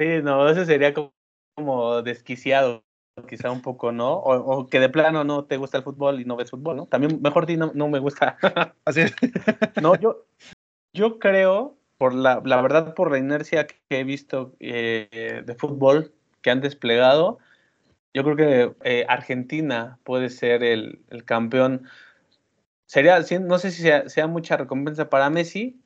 Sí, 0.00 0.22
no, 0.22 0.48
eso 0.48 0.64
sería 0.64 0.92
como, 0.94 2.02
desquiciado, 2.02 2.84
quizá 3.28 3.50
un 3.50 3.62
poco, 3.62 3.92
¿no? 3.92 4.14
O, 4.14 4.66
que 4.66 4.80
de 4.80 4.88
plano 4.88 5.24
no 5.24 5.44
te 5.44 5.56
gusta 5.56 5.78
el 5.78 5.84
fútbol 5.84 6.20
y 6.20 6.24
no 6.24 6.36
ves 6.36 6.50
fútbol, 6.50 6.76
¿no? 6.76 6.86
También, 6.86 7.20
mejor 7.20 7.46
di, 7.46 7.56
no, 7.56 7.72
no 7.74 7.88
me 7.88 7.98
gusta. 7.98 8.38
Así 8.84 9.02
es. 9.02 9.14
no, 9.80 9.94
yo, 9.96 10.26
yo 10.92 11.18
creo 11.18 11.78
por 12.04 12.14
la, 12.14 12.42
la 12.44 12.60
verdad, 12.60 12.92
por 12.92 13.10
la 13.10 13.16
inercia 13.16 13.66
que 13.66 13.78
he 13.88 14.04
visto 14.04 14.52
eh, 14.60 15.42
de 15.42 15.54
fútbol 15.54 16.12
que 16.42 16.50
han 16.50 16.60
desplegado, 16.60 17.38
yo 18.12 18.22
creo 18.24 18.36
que 18.36 18.74
eh, 18.82 19.06
Argentina 19.08 19.98
puede 20.04 20.28
ser 20.28 20.62
el, 20.62 21.00
el, 21.08 21.24
campeón. 21.24 21.88
Sería, 22.84 23.18
no 23.40 23.56
sé 23.56 23.70
si 23.70 23.80
sea, 23.80 24.06
sea, 24.10 24.26
mucha 24.26 24.58
recompensa 24.58 25.08
para 25.08 25.30
Messi, 25.30 25.80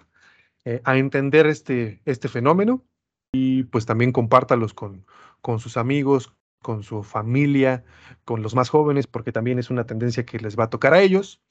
eh, 0.63 0.79
entender 0.85 1.47
este, 1.47 1.99
este 2.05 2.27
fenómeno 2.27 2.85
y 3.31 3.63
pues 3.63 3.87
también 3.87 4.11
compártalos 4.11 4.75
con, 4.75 5.07
con 5.41 5.57
sus 5.57 5.75
amigos, 5.75 6.35
con 6.61 6.83
su 6.83 7.01
familia, 7.01 7.83
con 8.25 8.43
los 8.43 8.53
más 8.53 8.69
jóvenes, 8.69 9.07
porque 9.07 9.31
también 9.31 9.57
es 9.57 9.71
una 9.71 9.87
tendencia 9.87 10.23
que 10.23 10.37
les 10.37 10.55
va 10.55 10.65
a 10.65 10.69
tocar 10.69 10.93
a 10.93 11.01
ellos. 11.01 11.41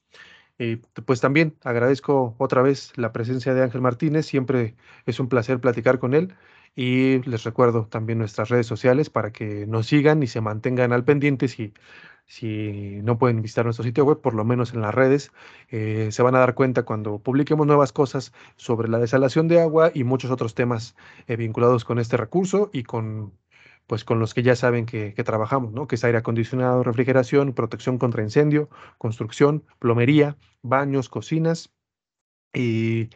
Y 0.60 0.76
pues 0.76 1.20
también 1.20 1.56
agradezco 1.64 2.36
otra 2.38 2.62
vez 2.62 2.92
la 2.94 3.12
presencia 3.12 3.52
de 3.52 3.64
Ángel 3.64 3.80
Martínez, 3.80 4.26
siempre 4.26 4.76
es 5.06 5.18
un 5.18 5.28
placer 5.28 5.58
platicar 5.58 5.98
con 5.98 6.14
él 6.14 6.36
y 6.76 7.22
les 7.22 7.44
recuerdo 7.44 7.86
también 7.86 8.18
nuestras 8.18 8.50
redes 8.50 8.66
sociales 8.66 9.10
para 9.10 9.32
que 9.32 9.66
nos 9.66 9.86
sigan 9.86 10.22
y 10.22 10.26
se 10.26 10.42
mantengan 10.42 10.92
al 10.92 11.04
pendiente 11.04 11.48
si, 11.48 11.72
si 12.26 13.00
no 13.02 13.18
pueden 13.18 13.40
visitar 13.42 13.64
nuestro 13.64 13.82
sitio 13.84 14.04
web, 14.04 14.20
por 14.20 14.34
lo 14.34 14.44
menos 14.44 14.74
en 14.74 14.82
las 14.82 14.94
redes, 14.94 15.32
eh, 15.70 16.08
se 16.12 16.22
van 16.22 16.34
a 16.34 16.40
dar 16.40 16.54
cuenta 16.54 16.84
cuando 16.84 17.18
publiquemos 17.18 17.66
nuevas 17.66 17.92
cosas 17.92 18.32
sobre 18.56 18.88
la 18.88 18.98
desalación 18.98 19.48
de 19.48 19.60
agua 19.60 19.90
y 19.94 20.04
muchos 20.04 20.30
otros 20.30 20.54
temas 20.54 20.94
eh, 21.26 21.36
vinculados 21.36 21.84
con 21.84 21.98
este 21.98 22.16
recurso 22.18 22.70
y 22.72 22.82
con 22.82 23.32
pues 23.86 24.04
con 24.04 24.18
los 24.18 24.34
que 24.34 24.42
ya 24.42 24.56
saben 24.56 24.84
que, 24.84 25.12
trabajamos, 25.24 25.72
¿no? 25.72 25.86
Que 25.86 25.94
es 25.94 26.04
aire 26.04 26.18
acondicionado, 26.18 26.82
refrigeración, 26.82 27.52
protección 27.52 27.98
contra 27.98 28.22
incendio, 28.22 28.68
construcción, 28.98 29.64
plomería, 29.78 30.36
baños, 30.62 31.08
cocinas 31.08 31.72
y 32.52 33.10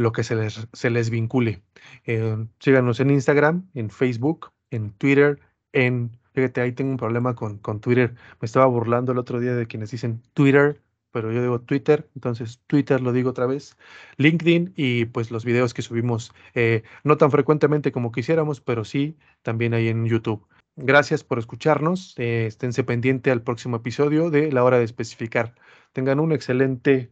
lo 0.00 0.12
que 0.12 0.24
se 0.24 0.34
les, 0.34 0.66
se 0.72 0.90
les 0.90 1.10
vincule. 1.10 1.62
Eh, 2.04 2.46
síganos 2.58 3.00
en 3.00 3.10
Instagram, 3.10 3.68
en 3.74 3.90
Facebook, 3.90 4.52
en 4.70 4.92
Twitter, 4.92 5.40
en... 5.72 6.18
Fíjate, 6.32 6.60
ahí 6.60 6.72
tengo 6.72 6.92
un 6.92 6.96
problema 6.96 7.34
con, 7.34 7.58
con 7.58 7.80
Twitter. 7.80 8.14
Me 8.40 8.46
estaba 8.46 8.66
burlando 8.66 9.12
el 9.12 9.18
otro 9.18 9.40
día 9.40 9.54
de 9.54 9.66
quienes 9.66 9.90
dicen 9.90 10.22
Twitter, 10.32 10.80
pero 11.10 11.32
yo 11.32 11.42
digo 11.42 11.60
Twitter, 11.60 12.08
entonces 12.14 12.60
Twitter 12.66 13.00
lo 13.00 13.12
digo 13.12 13.30
otra 13.30 13.46
vez, 13.46 13.76
LinkedIn 14.16 14.72
y 14.76 15.06
pues 15.06 15.30
los 15.30 15.44
videos 15.44 15.74
que 15.74 15.82
subimos 15.82 16.32
eh, 16.54 16.84
no 17.02 17.16
tan 17.16 17.30
frecuentemente 17.32 17.92
como 17.92 18.12
quisiéramos, 18.12 18.60
pero 18.60 18.84
sí 18.84 19.16
también 19.42 19.74
ahí 19.74 19.88
en 19.88 20.06
YouTube. 20.06 20.46
Gracias 20.76 21.24
por 21.24 21.38
escucharnos, 21.38 22.14
eh, 22.16 22.46
esténse 22.46 22.84
pendiente 22.84 23.30
al 23.30 23.42
próximo 23.42 23.76
episodio 23.76 24.30
de 24.30 24.52
La 24.52 24.64
Hora 24.64 24.78
de 24.78 24.84
Especificar. 24.84 25.54
Tengan 25.92 26.20
un 26.20 26.32
excelente 26.32 27.10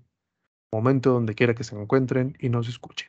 momento 0.72 1.12
donde 1.12 1.34
quiera 1.34 1.54
que 1.54 1.64
se 1.64 1.76
encuentren 1.76 2.36
y 2.40 2.48
nos 2.48 2.68
escuchen. 2.68 3.08